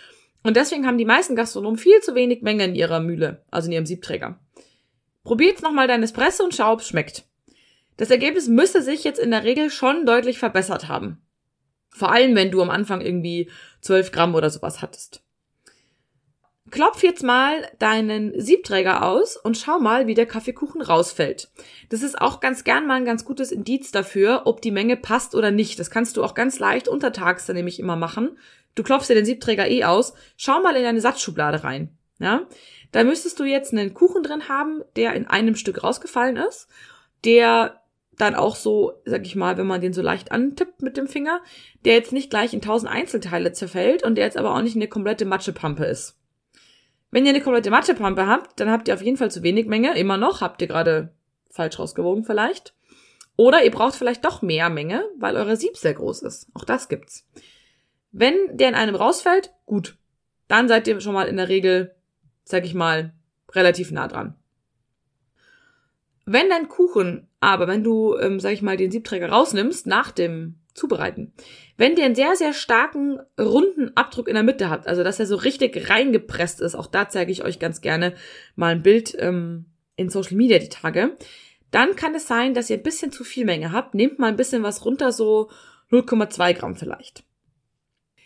Und 0.42 0.56
deswegen 0.56 0.86
haben 0.86 0.98
die 0.98 1.04
meisten 1.04 1.34
Gastronomen 1.36 1.78
viel 1.78 2.00
zu 2.00 2.14
wenig 2.14 2.42
Menge 2.42 2.64
in 2.64 2.74
ihrer 2.74 3.00
Mühle, 3.00 3.44
also 3.50 3.66
in 3.66 3.72
ihrem 3.72 3.86
Siebträger. 3.86 4.38
Probier 5.24 5.48
jetzt 5.48 5.62
nochmal 5.62 5.86
dein 5.86 6.02
Espresso 6.02 6.44
und 6.44 6.54
schau, 6.54 6.72
ob 6.72 6.80
es 6.80 6.88
schmeckt. 6.88 7.24
Das 7.96 8.10
Ergebnis 8.10 8.48
müsste 8.48 8.82
sich 8.82 9.04
jetzt 9.04 9.20
in 9.20 9.30
der 9.30 9.44
Regel 9.44 9.70
schon 9.70 10.04
deutlich 10.04 10.38
verbessert 10.38 10.88
haben. 10.88 11.22
Vor 11.90 12.10
allem, 12.10 12.34
wenn 12.34 12.50
du 12.50 12.60
am 12.60 12.70
Anfang 12.70 13.00
irgendwie 13.00 13.50
12 13.82 14.12
Gramm 14.12 14.34
oder 14.34 14.50
sowas 14.50 14.82
hattest. 14.82 15.22
Klopf 16.72 17.02
jetzt 17.02 17.22
mal 17.22 17.68
deinen 17.78 18.40
Siebträger 18.40 19.06
aus 19.06 19.36
und 19.36 19.58
schau 19.58 19.78
mal, 19.78 20.06
wie 20.06 20.14
der 20.14 20.24
Kaffeekuchen 20.24 20.80
rausfällt. 20.80 21.50
Das 21.90 22.02
ist 22.02 22.18
auch 22.18 22.40
ganz 22.40 22.64
gern 22.64 22.86
mal 22.86 22.94
ein 22.94 23.04
ganz 23.04 23.26
gutes 23.26 23.52
Indiz 23.52 23.92
dafür, 23.92 24.42
ob 24.46 24.62
die 24.62 24.70
Menge 24.70 24.96
passt 24.96 25.34
oder 25.34 25.50
nicht. 25.50 25.78
Das 25.78 25.90
kannst 25.90 26.16
du 26.16 26.24
auch 26.24 26.34
ganz 26.34 26.58
leicht 26.58 26.88
untertags 26.88 27.44
dann 27.44 27.56
nämlich 27.56 27.78
immer 27.78 27.96
machen. 27.96 28.38
Du 28.74 28.82
klopfst 28.82 29.08
dir 29.10 29.14
den 29.14 29.26
Siebträger 29.26 29.68
eh 29.68 29.84
aus. 29.84 30.14
Schau 30.38 30.62
mal 30.62 30.74
in 30.74 30.82
deine 30.82 31.02
Satzschublade 31.02 31.62
rein. 31.62 31.90
Ja? 32.18 32.46
Da 32.90 33.04
müsstest 33.04 33.38
du 33.38 33.44
jetzt 33.44 33.74
einen 33.74 33.92
Kuchen 33.92 34.22
drin 34.22 34.48
haben, 34.48 34.82
der 34.96 35.12
in 35.12 35.26
einem 35.26 35.56
Stück 35.56 35.84
rausgefallen 35.84 36.38
ist, 36.38 36.68
der 37.26 37.82
dann 38.16 38.34
auch 38.34 38.56
so, 38.56 38.94
sag 39.04 39.26
ich 39.26 39.36
mal, 39.36 39.58
wenn 39.58 39.66
man 39.66 39.82
den 39.82 39.92
so 39.92 40.00
leicht 40.00 40.32
antippt 40.32 40.80
mit 40.80 40.96
dem 40.96 41.06
Finger, 41.06 41.42
der 41.84 41.92
jetzt 41.92 42.12
nicht 42.12 42.30
gleich 42.30 42.54
in 42.54 42.62
tausend 42.62 42.90
Einzelteile 42.90 43.52
zerfällt 43.52 44.04
und 44.04 44.14
der 44.14 44.24
jetzt 44.24 44.38
aber 44.38 44.54
auch 44.54 44.62
nicht 44.62 44.76
eine 44.76 44.88
komplette 44.88 45.26
Matschepampe 45.26 45.84
ist. 45.84 46.16
Wenn 47.12 47.26
ihr 47.26 47.30
eine 47.30 47.42
komplette 47.42 47.70
Matschepampe 47.70 48.26
habt, 48.26 48.58
dann 48.58 48.70
habt 48.70 48.88
ihr 48.88 48.94
auf 48.94 49.02
jeden 49.02 49.18
Fall 49.18 49.30
zu 49.30 49.42
wenig 49.42 49.66
Menge. 49.66 49.96
Immer 49.96 50.16
noch. 50.16 50.40
Habt 50.40 50.62
ihr 50.62 50.66
gerade 50.66 51.14
falsch 51.50 51.78
rausgewogen 51.78 52.24
vielleicht. 52.24 52.74
Oder 53.36 53.62
ihr 53.62 53.70
braucht 53.70 53.94
vielleicht 53.94 54.24
doch 54.24 54.40
mehr 54.40 54.70
Menge, 54.70 55.04
weil 55.18 55.36
eure 55.36 55.56
Sieb 55.56 55.76
sehr 55.76 55.92
groß 55.92 56.22
ist. 56.22 56.48
Auch 56.54 56.64
das 56.64 56.88
gibt's. 56.88 57.28
Wenn 58.12 58.56
der 58.56 58.70
in 58.70 58.74
einem 58.74 58.94
rausfällt, 58.94 59.52
gut. 59.66 59.98
Dann 60.48 60.68
seid 60.68 60.88
ihr 60.88 61.00
schon 61.00 61.12
mal 61.12 61.28
in 61.28 61.36
der 61.36 61.48
Regel, 61.48 61.94
sag 62.44 62.64
ich 62.64 62.74
mal, 62.74 63.12
relativ 63.50 63.90
nah 63.90 64.08
dran. 64.08 64.34
Wenn 66.24 66.48
dein 66.48 66.68
Kuchen, 66.68 67.28
aber 67.40 67.68
wenn 67.68 67.84
du, 67.84 68.16
ähm, 68.16 68.40
sag 68.40 68.52
ich 68.52 68.62
mal, 68.62 68.78
den 68.78 68.90
Siebträger 68.90 69.28
rausnimmst 69.28 69.86
nach 69.86 70.12
dem 70.12 70.61
zubereiten. 70.74 71.32
Wenn 71.76 71.96
ihr 71.96 72.04
einen 72.04 72.14
sehr, 72.14 72.36
sehr 72.36 72.52
starken, 72.52 73.18
runden 73.38 73.92
Abdruck 73.96 74.28
in 74.28 74.34
der 74.34 74.42
Mitte 74.42 74.70
habt, 74.70 74.86
also 74.86 75.02
dass 75.04 75.20
er 75.20 75.26
so 75.26 75.36
richtig 75.36 75.90
reingepresst 75.90 76.60
ist, 76.60 76.74
auch 76.74 76.86
da 76.86 77.08
zeige 77.08 77.32
ich 77.32 77.44
euch 77.44 77.58
ganz 77.58 77.80
gerne 77.80 78.14
mal 78.56 78.74
ein 78.74 78.82
Bild 78.82 79.14
ähm, 79.18 79.66
in 79.96 80.08
Social 80.08 80.36
Media 80.36 80.58
die 80.58 80.68
Tage, 80.68 81.16
dann 81.70 81.96
kann 81.96 82.14
es 82.14 82.26
sein, 82.26 82.54
dass 82.54 82.70
ihr 82.70 82.76
ein 82.76 82.82
bisschen 82.82 83.12
zu 83.12 83.24
viel 83.24 83.44
Menge 83.44 83.72
habt. 83.72 83.94
Nehmt 83.94 84.18
mal 84.18 84.28
ein 84.28 84.36
bisschen 84.36 84.62
was 84.62 84.84
runter, 84.84 85.10
so 85.10 85.50
0,2 85.90 86.54
Gramm 86.54 86.76
vielleicht. 86.76 87.24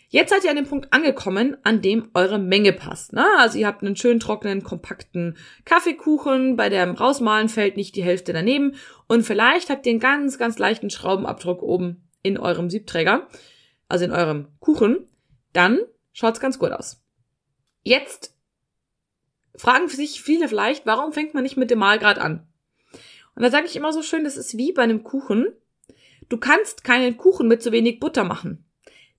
Jetzt 0.09 0.29
seid 0.29 0.45
ihr 0.45 0.49
an 0.49 0.55
dem 0.55 0.67
Punkt 0.67 0.93
angekommen, 0.93 1.57
an 1.63 1.81
dem 1.81 2.09
eure 2.13 2.39
Menge 2.39 2.71
passt. 2.71 3.11
Ne? 3.11 3.25
Also 3.39 3.57
ihr 3.57 3.67
habt 3.67 3.83
einen 3.83 3.97
schön 3.97 4.21
trockenen, 4.21 4.63
kompakten 4.63 5.35
Kaffeekuchen, 5.65 6.55
bei 6.55 6.69
dem 6.69 6.91
Rausmalen 6.91 7.49
fällt 7.49 7.75
nicht 7.75 7.95
die 7.95 8.03
Hälfte 8.03 8.31
daneben 8.31 8.75
und 9.07 9.23
vielleicht 9.23 9.69
habt 9.69 9.85
ihr 9.85 9.91
einen 9.91 9.99
ganz, 9.99 10.37
ganz 10.37 10.59
leichten 10.59 10.89
Schraubenabdruck 10.89 11.61
oben 11.61 12.06
in 12.23 12.37
eurem 12.37 12.69
Siebträger, 12.69 13.27
also 13.87 14.05
in 14.05 14.11
eurem 14.11 14.47
Kuchen, 14.59 15.07
dann 15.53 15.79
schaut's 16.13 16.39
ganz 16.39 16.59
gut 16.59 16.71
aus. 16.71 17.01
Jetzt 17.83 18.35
fragen 19.55 19.87
sich 19.87 20.21
viele 20.21 20.47
vielleicht, 20.47 20.85
warum 20.85 21.13
fängt 21.13 21.33
man 21.33 21.43
nicht 21.43 21.57
mit 21.57 21.71
dem 21.71 21.79
Mahlgrad 21.79 22.19
an? 22.19 22.47
Und 23.35 23.43
da 23.43 23.49
sage 23.49 23.65
ich 23.65 23.75
immer 23.75 23.93
so 23.93 24.01
schön, 24.01 24.23
das 24.23 24.37
ist 24.37 24.57
wie 24.57 24.71
bei 24.71 24.81
einem 24.81 25.03
Kuchen. 25.03 25.53
Du 26.29 26.37
kannst 26.37 26.83
keinen 26.83 27.17
Kuchen 27.17 27.47
mit 27.47 27.61
zu 27.61 27.71
wenig 27.71 27.99
Butter 27.99 28.23
machen. 28.23 28.65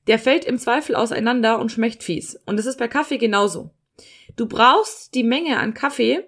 Der 0.06 0.18
fällt 0.18 0.44
im 0.44 0.58
Zweifel 0.58 0.96
auseinander 0.96 1.58
und 1.58 1.70
schmeckt 1.70 2.02
fies. 2.02 2.38
Und 2.46 2.56
das 2.56 2.66
ist 2.66 2.78
bei 2.78 2.88
Kaffee 2.88 3.18
genauso. 3.18 3.70
Du 4.36 4.46
brauchst 4.46 5.14
die 5.14 5.22
Menge 5.22 5.58
an 5.58 5.74
Kaffee, 5.74 6.24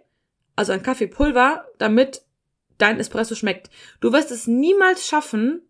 also 0.56 0.72
an 0.72 0.83
Kaffeepulver, 0.83 1.66
damit 1.78 2.22
dein 2.78 2.98
Espresso 2.98 3.35
schmeckt. 3.35 3.70
Du 4.00 4.12
wirst 4.12 4.30
es 4.30 4.46
niemals 4.46 5.06
schaffen, 5.06 5.62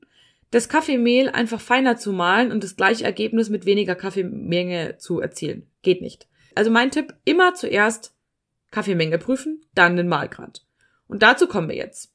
das 0.50 0.68
Kaffeemehl 0.68 1.28
einfach 1.28 1.60
feiner 1.60 1.96
zu 1.96 2.12
mahlen 2.12 2.50
und 2.50 2.64
das 2.64 2.76
gleiche 2.76 3.04
Ergebnis 3.04 3.48
mit 3.48 3.66
weniger 3.66 3.94
Kaffeemenge 3.94 4.98
zu 4.98 5.20
erzielen. 5.20 5.70
Geht 5.82 6.02
nicht. 6.02 6.26
Also 6.54 6.70
mein 6.70 6.90
Tipp, 6.90 7.14
immer 7.24 7.54
zuerst 7.54 8.14
Kaffeemenge 8.70 9.18
prüfen, 9.18 9.60
dann 9.74 9.96
den 9.96 10.08
Mahlgrad. 10.08 10.64
Und 11.06 11.22
dazu 11.22 11.46
kommen 11.46 11.68
wir 11.68 11.76
jetzt. 11.76 12.12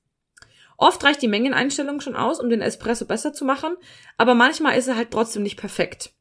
Oft 0.78 1.04
reicht 1.04 1.22
die 1.22 1.30
Mengeneinstellung 1.30 2.02
schon 2.02 2.16
aus, 2.16 2.40
um 2.42 2.50
den 2.50 2.62
Espresso 2.62 3.06
besser 3.06 3.34
zu 3.34 3.46
machen, 3.46 3.76
aber 4.18 4.36
manchmal 4.36 4.78
ist 4.78 4.88
er 4.88 4.98
halt 4.98 5.12
trotzdem 5.12 5.44
nicht 5.44 5.58
perfekt. 5.58 6.12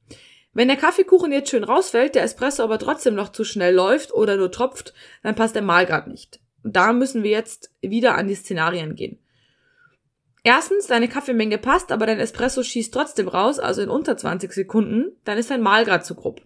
Wenn 0.53 0.68
der 0.68 0.77
Kaffeekuchen 0.77 1.33
jetzt 1.33 1.50
schön 1.50 1.64
rausfällt, 1.64 2.14
der 2.14 2.22
Espresso 2.22 2.62
aber 2.62 2.79
trotzdem 2.79 3.16
noch 3.16 3.31
zu 3.31 3.42
schnell 3.42 3.74
läuft 3.74 4.14
oder 4.14 4.37
nur 4.37 4.53
tropft, 4.53 4.94
dann 5.24 5.35
passt 5.35 5.57
der 5.57 5.62
Mahlgrad 5.62 6.07
nicht. 6.07 6.38
Und 6.62 6.77
da 6.77 6.92
müssen 6.92 7.24
wir 7.24 7.33
jetzt 7.33 7.72
wieder 7.81 8.14
an 8.14 8.29
die 8.29 8.37
Szenarien 8.37 8.94
gehen. 8.94 9.18
Erstens, 10.46 10.87
deine 10.87 11.09
Kaffeemenge 11.09 11.57
passt, 11.57 11.90
aber 11.90 12.04
dein 12.04 12.20
Espresso 12.20 12.62
schießt 12.62 12.92
trotzdem 12.92 13.28
raus, 13.28 13.59
also 13.59 13.80
in 13.80 13.88
unter 13.88 14.16
20 14.16 14.52
Sekunden, 14.52 15.16
dann 15.24 15.38
ist 15.38 15.50
dein 15.50 15.62
Mahlgrad 15.62 16.04
zu 16.04 16.14
grob. 16.14 16.42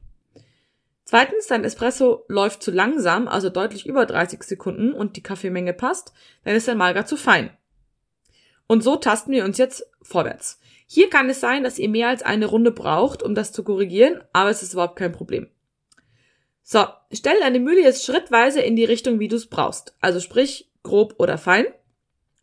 Zweitens, 1.05 1.49
dein 1.49 1.65
Espresso 1.65 2.25
läuft 2.29 2.63
zu 2.63 2.71
langsam, 2.71 3.27
also 3.27 3.51
deutlich 3.51 3.87
über 3.87 4.07
30 4.07 4.45
Sekunden 4.45 4.93
und 4.93 5.17
die 5.17 5.23
Kaffeemenge 5.23 5.73
passt, 5.73 6.13
dann 6.45 6.55
ist 6.55 6.69
dein 6.69 6.79
Mahlgrad 6.79 7.09
zu 7.09 7.17
fein. 7.17 7.51
Und 8.69 8.85
so 8.85 8.95
tasten 8.95 9.33
wir 9.33 9.45
uns 9.45 9.59
jetzt 9.59 9.85
vorwärts. 10.01 10.61
Hier 10.87 11.11
kann 11.11 11.29
es 11.29 11.41
sein, 11.41 11.65
dass 11.65 11.79
ihr 11.79 11.89
mehr 11.89 12.09
als 12.09 12.23
eine 12.23 12.47
Runde 12.47 12.71
braucht, 12.71 13.25
um 13.25 13.35
das 13.35 13.53
zu 13.53 13.65
korrigieren, 13.65 14.23
aber 14.33 14.51
es 14.51 14.63
ist 14.63 14.75
überhaupt 14.75 14.97
kein 14.97 15.13
Problem. 15.13 15.49
So, 16.63 16.85
stell 17.11 17.41
deine 17.41 17.59
Mühle 17.59 17.83
jetzt 17.83 18.05
schrittweise 18.05 18.61
in 18.61 18.77
die 18.77 18.85
Richtung, 18.85 19.19
wie 19.19 19.29
du 19.29 19.37
es 19.37 19.49
brauchst. 19.49 19.97
Also 20.01 20.21
sprich 20.21 20.71
grob 20.83 21.15
oder 21.19 21.37
fein. 21.37 21.67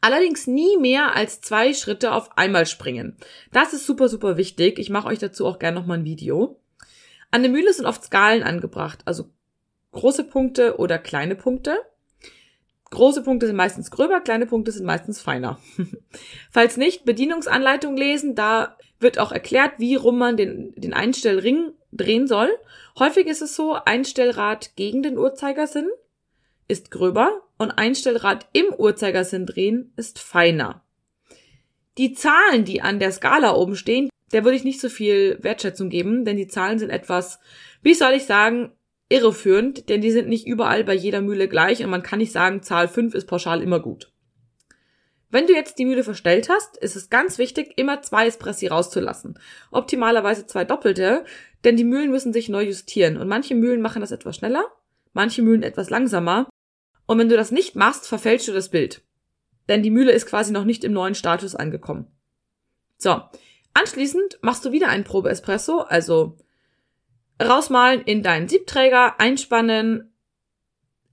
Allerdings 0.05 0.45
nie 0.45 0.77
mehr 0.77 1.15
als 1.15 1.41
zwei 1.41 1.73
Schritte 1.73 2.11
auf 2.11 2.37
einmal 2.37 2.67
springen. 2.67 3.17
Das 3.51 3.73
ist 3.73 3.87
super, 3.87 4.07
super 4.07 4.37
wichtig. 4.37 4.77
Ich 4.77 4.91
mache 4.91 5.07
euch 5.07 5.17
dazu 5.17 5.47
auch 5.47 5.57
gerne 5.57 5.79
nochmal 5.79 5.97
ein 5.97 6.05
Video. 6.05 6.59
An 7.31 7.41
der 7.41 7.49
Mühle 7.49 7.73
sind 7.73 7.87
oft 7.87 8.03
Skalen 8.03 8.43
angebracht, 8.43 8.99
also 9.05 9.31
große 9.93 10.25
Punkte 10.25 10.77
oder 10.77 10.99
kleine 10.99 11.33
Punkte. 11.33 11.79
Große 12.91 13.23
Punkte 13.23 13.47
sind 13.47 13.55
meistens 13.55 13.89
gröber, 13.89 14.21
kleine 14.21 14.45
Punkte 14.45 14.71
sind 14.71 14.85
meistens 14.85 15.21
feiner. 15.21 15.59
Falls 16.51 16.77
nicht, 16.77 17.05
Bedienungsanleitung 17.05 17.97
lesen, 17.97 18.35
da 18.35 18.77
wird 18.99 19.17
auch 19.17 19.31
erklärt, 19.31 19.79
wie 19.79 19.95
rum 19.95 20.19
man 20.19 20.37
den, 20.37 20.75
den 20.75 20.93
Einstellring 20.93 21.71
drehen 21.91 22.27
soll. 22.27 22.51
Häufig 22.99 23.25
ist 23.25 23.41
es 23.41 23.55
so, 23.55 23.73
Einstellrad 23.73 24.75
gegen 24.75 25.01
den 25.01 25.17
Uhrzeigersinn 25.17 25.89
ist 26.67 26.91
gröber 26.91 27.41
und 27.57 27.71
Einstellrad 27.71 28.47
im 28.53 28.65
Uhrzeigersinn 28.77 29.45
drehen 29.45 29.93
ist 29.95 30.19
feiner. 30.19 30.83
Die 31.97 32.13
Zahlen, 32.13 32.65
die 32.65 32.81
an 32.81 32.99
der 32.99 33.11
Skala 33.11 33.55
oben 33.55 33.75
stehen, 33.75 34.09
der 34.33 34.43
würde 34.43 34.57
ich 34.57 34.63
nicht 34.63 34.81
so 34.81 34.89
viel 34.89 35.37
Wertschätzung 35.41 35.89
geben, 35.89 36.25
denn 36.25 36.35
die 36.35 36.47
Zahlen 36.47 36.79
sind 36.79 36.89
etwas, 36.89 37.39
wie 37.81 37.93
soll 37.93 38.13
ich 38.13 38.25
sagen, 38.25 38.71
irreführend, 39.07 39.87
denn 39.89 40.01
die 40.01 40.11
sind 40.11 40.27
nicht 40.27 40.47
überall 40.47 40.83
bei 40.83 40.93
jeder 40.93 41.21
Mühle 41.21 41.47
gleich 41.47 41.83
und 41.83 41.89
man 41.89 42.03
kann 42.03 42.19
nicht 42.19 42.31
sagen, 42.31 42.63
Zahl 42.63 42.87
5 42.87 43.13
ist 43.13 43.27
pauschal 43.27 43.61
immer 43.61 43.79
gut. 43.79 44.11
Wenn 45.29 45.47
du 45.47 45.53
jetzt 45.53 45.79
die 45.79 45.85
Mühle 45.85 46.03
verstellt 46.03 46.49
hast, 46.49 46.77
ist 46.77 46.95
es 46.95 47.09
ganz 47.09 47.37
wichtig, 47.37 47.73
immer 47.77 48.01
zwei 48.01 48.27
Espressi 48.27 48.67
rauszulassen. 48.67 49.37
Optimalerweise 49.71 50.47
zwei 50.47 50.65
doppelte, 50.65 51.25
denn 51.63 51.75
die 51.75 51.83
Mühlen 51.83 52.09
müssen 52.09 52.31
sich 52.31 52.47
neu 52.47 52.63
justieren 52.63 53.17
und 53.17 53.27
manche 53.27 53.55
Mühlen 53.55 53.81
machen 53.81 54.01
das 54.01 54.11
etwas 54.11 54.37
schneller, 54.37 54.65
manche 55.13 55.41
Mühlen 55.41 55.63
etwas 55.63 55.89
langsamer. 55.89 56.47
Und 57.07 57.19
wenn 57.19 57.29
du 57.29 57.35
das 57.35 57.51
nicht 57.51 57.75
machst, 57.75 58.07
verfälschst 58.07 58.47
du 58.47 58.53
das 58.53 58.69
Bild. 58.69 59.01
Denn 59.69 59.83
die 59.83 59.91
Mühle 59.91 60.11
ist 60.11 60.27
quasi 60.27 60.51
noch 60.51 60.65
nicht 60.65 60.83
im 60.83 60.93
neuen 60.93 61.15
Status 61.15 61.55
angekommen. 61.55 62.07
So. 62.97 63.21
Anschließend 63.73 64.39
machst 64.41 64.63
du 64.63 64.71
wieder 64.71 64.87
einen 64.87 65.03
Probe-Espresso, 65.03 65.79
also 65.79 66.37
rausmalen 67.43 68.01
in 68.01 68.23
deinen 68.23 68.47
Siebträger, 68.47 69.19
einspannen, 69.19 70.13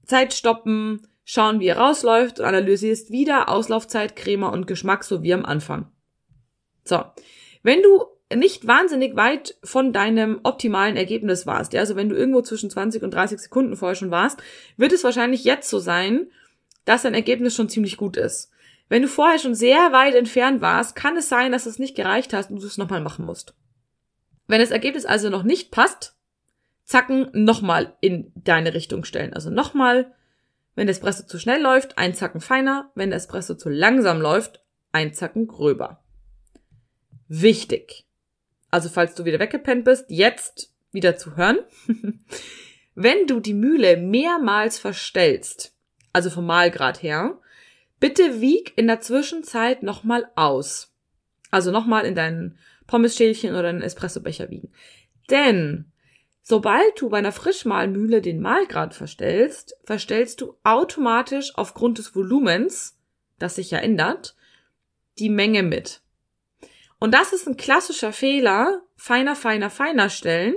Zeit 0.04 0.32
stoppen, 0.32 1.08
schauen, 1.24 1.58
wie 1.58 1.66
er 1.66 1.78
rausläuft 1.78 2.38
und 2.38 2.46
analysierst 2.46 3.10
wieder 3.10 3.48
Auslaufzeit, 3.48 4.14
Crema 4.14 4.50
und 4.50 4.68
Geschmack, 4.68 5.02
so 5.02 5.22
wie 5.22 5.34
am 5.34 5.44
Anfang. 5.44 5.90
So. 6.84 7.02
Wenn 7.64 7.82
du 7.82 8.06
nicht 8.36 8.66
wahnsinnig 8.66 9.16
weit 9.16 9.56
von 9.62 9.92
deinem 9.92 10.40
optimalen 10.42 10.96
Ergebnis 10.96 11.46
warst, 11.46 11.72
ja, 11.72 11.80
also 11.80 11.96
wenn 11.96 12.08
du 12.08 12.16
irgendwo 12.16 12.42
zwischen 12.42 12.70
20 12.70 13.02
und 13.02 13.12
30 13.12 13.38
Sekunden 13.38 13.76
vorher 13.76 13.96
schon 13.96 14.10
warst, 14.10 14.42
wird 14.76 14.92
es 14.92 15.04
wahrscheinlich 15.04 15.44
jetzt 15.44 15.68
so 15.68 15.78
sein, 15.78 16.26
dass 16.84 17.02
dein 17.02 17.14
Ergebnis 17.14 17.54
schon 17.54 17.68
ziemlich 17.68 17.96
gut 17.96 18.16
ist. 18.16 18.50
Wenn 18.88 19.02
du 19.02 19.08
vorher 19.08 19.38
schon 19.38 19.54
sehr 19.54 19.92
weit 19.92 20.14
entfernt 20.14 20.60
warst, 20.60 20.96
kann 20.96 21.16
es 21.16 21.28
sein, 21.28 21.52
dass 21.52 21.66
es 21.66 21.78
nicht 21.78 21.96
gereicht 21.96 22.34
hast 22.34 22.50
und 22.50 22.60
du 22.60 22.66
es 22.66 22.78
nochmal 22.78 23.00
machen 23.00 23.24
musst. 23.24 23.54
Wenn 24.48 24.60
das 24.60 24.70
Ergebnis 24.70 25.06
also 25.06 25.30
noch 25.30 25.44
nicht 25.44 25.70
passt, 25.70 26.14
zacken, 26.84 27.30
nochmal 27.32 27.96
in 28.00 28.32
deine 28.34 28.74
Richtung 28.74 29.04
stellen. 29.04 29.32
Also 29.32 29.48
nochmal, 29.48 30.12
wenn 30.74 30.86
der 30.86 30.92
Espresso 30.92 31.24
zu 31.24 31.38
schnell 31.38 31.62
läuft, 31.62 31.96
ein 31.96 32.14
Zacken 32.14 32.40
feiner. 32.40 32.90
Wenn 32.94 33.10
der 33.10 33.16
Espresso 33.16 33.54
zu 33.54 33.70
langsam 33.70 34.20
läuft, 34.20 34.62
ein 34.92 35.14
Zacken 35.14 35.46
gröber. 35.46 36.02
Wichtig. 37.28 38.04
Also 38.72 38.88
falls 38.88 39.14
du 39.14 39.24
wieder 39.24 39.38
weggepennt 39.38 39.84
bist, 39.84 40.06
jetzt 40.08 40.72
wieder 40.90 41.16
zu 41.16 41.36
hören. 41.36 41.58
wenn 42.94 43.26
du 43.28 43.38
die 43.38 43.54
Mühle 43.54 43.96
mehrmals 43.96 44.80
verstellst, 44.80 45.74
also 46.12 46.30
vom 46.30 46.46
Mahlgrad 46.46 47.02
her, 47.02 47.38
bitte 48.00 48.40
wieg 48.40 48.72
in 48.76 48.88
der 48.88 49.00
Zwischenzeit 49.00 49.84
nochmal 49.84 50.28
aus. 50.34 50.92
Also 51.50 51.70
nochmal 51.70 52.06
in 52.06 52.14
deinen 52.14 52.58
Pommesschälchen 52.86 53.54
oder 53.54 53.68
einen 53.68 53.82
Espressobecher 53.82 54.50
wiegen. 54.50 54.72
Denn 55.30 55.92
Sobald 56.44 57.00
du 57.00 57.08
bei 57.08 57.18
einer 57.18 57.30
Frischmahlmühle 57.30 58.20
den 58.20 58.40
Mahlgrad 58.40 58.94
verstellst, 58.94 59.76
verstellst 59.84 60.40
du 60.40 60.56
automatisch 60.64 61.52
aufgrund 61.54 61.98
des 61.98 62.16
Volumens, 62.16 62.98
das 63.38 63.54
sich 63.54 63.70
ja 63.70 63.78
ändert, 63.78 64.34
die 65.20 65.30
Menge 65.30 65.62
mit. 65.62 66.00
Und 67.02 67.14
das 67.14 67.32
ist 67.32 67.48
ein 67.48 67.56
klassischer 67.56 68.12
Fehler, 68.12 68.80
feiner, 68.94 69.34
feiner, 69.34 69.70
feiner 69.70 70.08
stellen. 70.08 70.54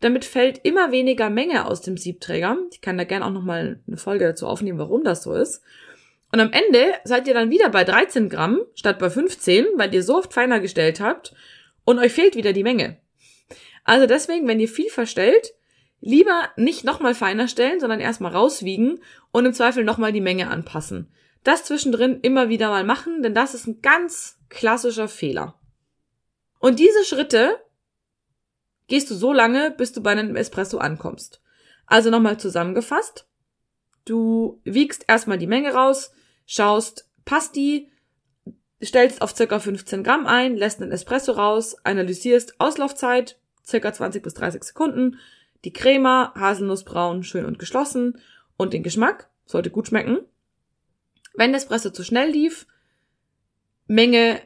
Damit 0.00 0.24
fällt 0.24 0.64
immer 0.64 0.92
weniger 0.92 1.28
Menge 1.28 1.66
aus 1.66 1.82
dem 1.82 1.98
Siebträger. 1.98 2.56
Ich 2.72 2.80
kann 2.80 2.96
da 2.96 3.04
gerne 3.04 3.26
auch 3.26 3.30
nochmal 3.30 3.80
eine 3.86 3.98
Folge 3.98 4.24
dazu 4.24 4.46
aufnehmen, 4.46 4.78
warum 4.78 5.04
das 5.04 5.22
so 5.22 5.34
ist. 5.34 5.62
Und 6.32 6.40
am 6.40 6.52
Ende 6.52 6.94
seid 7.04 7.28
ihr 7.28 7.34
dann 7.34 7.50
wieder 7.50 7.68
bei 7.68 7.84
13 7.84 8.30
Gramm 8.30 8.62
statt 8.74 8.98
bei 8.98 9.10
15, 9.10 9.66
weil 9.76 9.94
ihr 9.94 10.02
so 10.02 10.16
oft 10.16 10.32
feiner 10.32 10.58
gestellt 10.58 11.00
habt 11.00 11.34
und 11.84 11.98
euch 11.98 12.14
fehlt 12.14 12.34
wieder 12.34 12.54
die 12.54 12.64
Menge. 12.64 12.96
Also 13.84 14.06
deswegen, 14.06 14.48
wenn 14.48 14.60
ihr 14.60 14.70
viel 14.70 14.88
verstellt, 14.88 15.52
lieber 16.00 16.48
nicht 16.56 16.84
nochmal 16.84 17.14
feiner 17.14 17.46
stellen, 17.46 17.78
sondern 17.78 18.00
erstmal 18.00 18.32
rauswiegen 18.32 19.00
und 19.32 19.44
im 19.44 19.52
Zweifel 19.52 19.84
nochmal 19.84 20.14
die 20.14 20.22
Menge 20.22 20.48
anpassen. 20.48 21.12
Das 21.42 21.66
zwischendrin 21.66 22.20
immer 22.22 22.48
wieder 22.48 22.70
mal 22.70 22.84
machen, 22.84 23.22
denn 23.22 23.34
das 23.34 23.52
ist 23.52 23.66
ein 23.66 23.82
ganz 23.82 24.38
klassischer 24.48 25.08
Fehler. 25.08 25.56
Und 26.64 26.78
diese 26.78 27.04
Schritte 27.04 27.60
gehst 28.86 29.10
du 29.10 29.14
so 29.14 29.34
lange, 29.34 29.70
bis 29.70 29.92
du 29.92 30.02
bei 30.02 30.12
einem 30.12 30.34
Espresso 30.34 30.78
ankommst. 30.78 31.42
Also 31.84 32.08
nochmal 32.08 32.40
zusammengefasst. 32.40 33.28
Du 34.06 34.62
wiegst 34.64 35.04
erstmal 35.06 35.36
die 35.36 35.46
Menge 35.46 35.74
raus, 35.74 36.12
schaust, 36.46 37.06
passt 37.26 37.54
die, 37.54 37.90
stellst 38.82 39.20
auf 39.20 39.36
circa 39.36 39.58
15 39.58 40.02
Gramm 40.02 40.26
ein, 40.26 40.56
lässt 40.56 40.80
einen 40.80 40.90
Espresso 40.90 41.32
raus, 41.32 41.76
analysierst 41.84 42.58
Auslaufzeit, 42.58 43.38
circa 43.62 43.92
20 43.92 44.22
bis 44.22 44.32
30 44.32 44.64
Sekunden. 44.64 45.18
Die 45.66 45.72
Crema, 45.74 46.32
Haselnussbraun, 46.34 47.24
schön 47.24 47.44
und 47.44 47.58
geschlossen. 47.58 48.18
Und 48.56 48.72
den 48.72 48.82
Geschmack, 48.82 49.28
sollte 49.44 49.68
gut 49.68 49.88
schmecken. 49.88 50.20
Wenn 51.34 51.52
der 51.52 51.58
Espresso 51.58 51.90
zu 51.90 52.04
schnell 52.04 52.30
lief, 52.30 52.66
Menge 53.86 54.40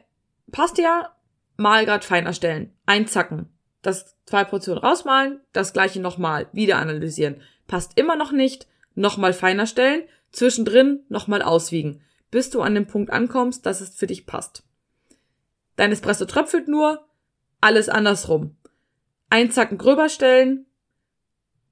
passt 0.51 0.77
ja, 0.79 1.15
Mahlgrad 1.59 2.05
fein 2.05 2.25
erstellen. 2.25 2.73
Einzacken. 2.85 3.49
Das 3.81 4.15
zwei 4.25 4.43
Portionen 4.43 4.81
rausmalen, 4.81 5.41
das 5.53 5.73
gleiche 5.73 6.01
nochmal, 6.01 6.47
wieder 6.51 6.77
analysieren. 6.77 7.41
Passt 7.67 7.97
immer 7.97 8.15
noch 8.15 8.31
nicht, 8.31 8.67
nochmal 8.95 9.33
feiner 9.33 9.67
stellen, 9.67 10.03
zwischendrin 10.31 11.03
nochmal 11.09 11.41
auswiegen, 11.41 12.01
bis 12.31 12.49
du 12.49 12.61
an 12.61 12.75
dem 12.75 12.87
Punkt 12.87 13.11
ankommst, 13.11 13.65
dass 13.65 13.81
es 13.81 13.95
für 13.95 14.07
dich 14.07 14.25
passt. 14.25 14.63
Dein 15.75 15.91
Espresso 15.91 16.25
tröpfelt 16.25 16.67
nur, 16.67 17.05
alles 17.61 17.89
andersrum. 17.89 18.57
Ein 19.29 19.51
Zacken 19.51 19.77
gröber 19.77 20.09
stellen, 20.09 20.65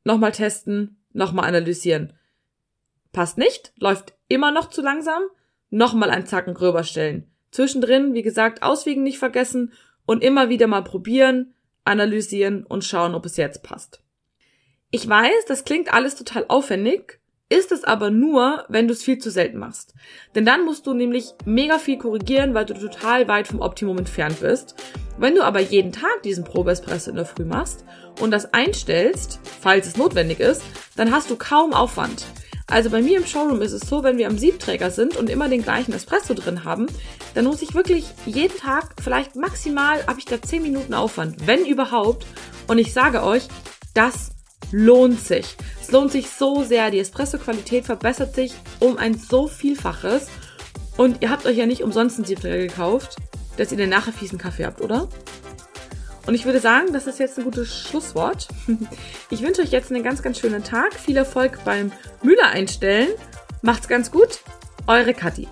nochmal 0.04 0.32
testen, 0.32 1.02
nochmal 1.14 1.48
analysieren. 1.48 2.14
Passt 3.12 3.38
nicht, 3.38 3.74
läuft 3.78 4.14
immer 4.28 4.52
noch 4.52 4.70
zu 4.70 4.82
langsam, 4.82 5.24
nochmal 5.70 6.10
ein 6.10 6.26
Zacken 6.26 6.54
gröber 6.54 6.84
stellen. 6.84 7.32
Zwischendrin, 7.52 8.14
wie 8.14 8.22
gesagt, 8.22 8.64
auswiegen 8.64 9.04
nicht 9.04 9.20
vergessen 9.20 9.74
und 10.06 10.24
immer 10.24 10.50
wieder 10.50 10.68
mal 10.68 10.84
probieren, 10.84 11.54
analysieren 11.86 12.66
und 12.66 12.84
schauen, 12.84 13.16
ob 13.16 13.26
es 13.26 13.38
jetzt 13.38 13.64
passt. 13.64 14.02
Ich 14.92 15.08
weiß, 15.08 15.46
das 15.48 15.66
klingt 15.66 15.94
alles 15.94 16.16
total 16.16 16.46
aufwendig, 16.48 17.20
ist 17.50 17.72
es 17.72 17.84
aber 17.86 18.10
nur, 18.10 18.66
wenn 18.68 18.88
du 18.88 18.94
es 18.94 19.04
viel 19.04 19.20
zu 19.20 19.32
selten 19.32 19.58
machst. 19.58 19.94
Denn 20.36 20.46
dann 20.46 20.66
musst 20.66 20.86
du 20.86 20.94
nämlich 20.94 21.34
mega 21.46 21.78
viel 21.78 21.98
korrigieren, 21.98 22.54
weil 22.54 22.66
du 22.66 22.74
total 22.74 23.28
weit 23.28 23.48
vom 23.48 23.62
Optimum 23.62 23.98
entfernt 23.98 24.42
bist. 24.42 24.76
Wenn 25.18 25.36
du 25.36 25.44
aber 25.44 25.62
jeden 25.62 25.94
Tag 25.94 26.24
diesen 26.24 26.44
Probe-Espresso 26.44 27.10
in 27.10 27.16
der 27.16 27.26
Früh 27.26 27.46
machst 27.46 27.86
und 28.22 28.32
das 28.32 28.54
einstellst, 28.54 29.40
falls 29.62 29.88
es 29.88 29.98
notwendig 29.98 30.40
ist, 30.40 30.62
dann 30.98 31.12
hast 31.12 31.30
du 31.30 31.38
kaum 31.38 31.74
Aufwand. 31.74 32.26
Also 32.70 32.90
bei 32.90 33.02
mir 33.02 33.18
im 33.18 33.26
Showroom 33.26 33.62
ist 33.62 33.72
es 33.72 33.88
so, 33.88 34.04
wenn 34.04 34.18
wir 34.18 34.28
am 34.28 34.38
Siebträger 34.38 34.92
sind 34.92 35.16
und 35.16 35.30
immer 35.30 35.48
den 35.48 35.64
gleichen 35.64 35.94
Espresso 35.94 36.34
drin 36.34 36.66
haben, 36.66 36.88
dann 37.34 37.46
muss 37.46 37.62
ich 37.62 37.74
wirklich 37.74 38.06
jeden 38.26 38.58
Tag, 38.58 38.96
vielleicht 39.02 39.38
maximal, 39.38 40.06
habe 40.06 40.20
ich 40.20 40.26
da 40.26 40.42
10 40.42 40.64
Minuten 40.64 40.94
Aufwand, 40.94 41.48
wenn 41.48 41.66
überhaupt. 41.66 42.26
Und 42.68 42.78
ich 42.78 42.92
sage 42.92 43.24
euch, 43.24 43.48
das 43.94 44.32
lohnt 44.72 45.22
sich. 45.22 45.56
Es 45.82 45.92
lohnt 45.92 46.12
sich 46.12 46.30
so 46.30 46.64
sehr. 46.64 46.92
Die 46.92 47.00
Espresso-Qualität 47.00 47.86
verbessert 47.86 48.36
sich 48.36 48.54
um 48.80 48.98
ein 48.98 49.18
so 49.18 49.48
Vielfaches. 49.48 50.28
Und 50.98 51.22
ihr 51.22 51.30
habt 51.30 51.46
euch 51.46 51.56
ja 51.56 51.66
nicht 51.66 51.84
umsonst 51.84 52.18
einen 52.18 52.26
Siebträger 52.26 52.58
gekauft, 52.58 53.16
dass 53.56 53.72
ihr 53.72 53.78
den 53.78 53.90
nachher 53.90 54.12
fiesen 54.12 54.38
Kaffee 54.38 54.66
habt, 54.66 54.82
oder? 54.82 55.08
Und 56.28 56.36
ich 56.36 56.46
würde 56.46 56.60
sagen, 56.60 56.92
das 56.92 57.08
ist 57.08 57.20
jetzt 57.20 57.38
ein 57.40 57.46
gutes 57.46 57.74
Schlusswort. 57.88 58.48
Ich 59.30 59.42
wünsche 59.42 59.62
euch 59.62 59.72
jetzt 59.72 59.92
einen 59.92 60.04
ganz, 60.04 60.22
ganz 60.22 60.40
schönen 60.40 60.64
Tag. 60.64 60.94
Viel 60.94 61.18
Erfolg 61.18 61.60
beim 61.66 61.92
Müller 62.24 62.48
einstellen. 62.48 63.10
Macht's 63.62 63.88
ganz 63.88 64.10
gut. 64.10 64.40
Eure 64.88 65.14
Kathi. 65.14 65.50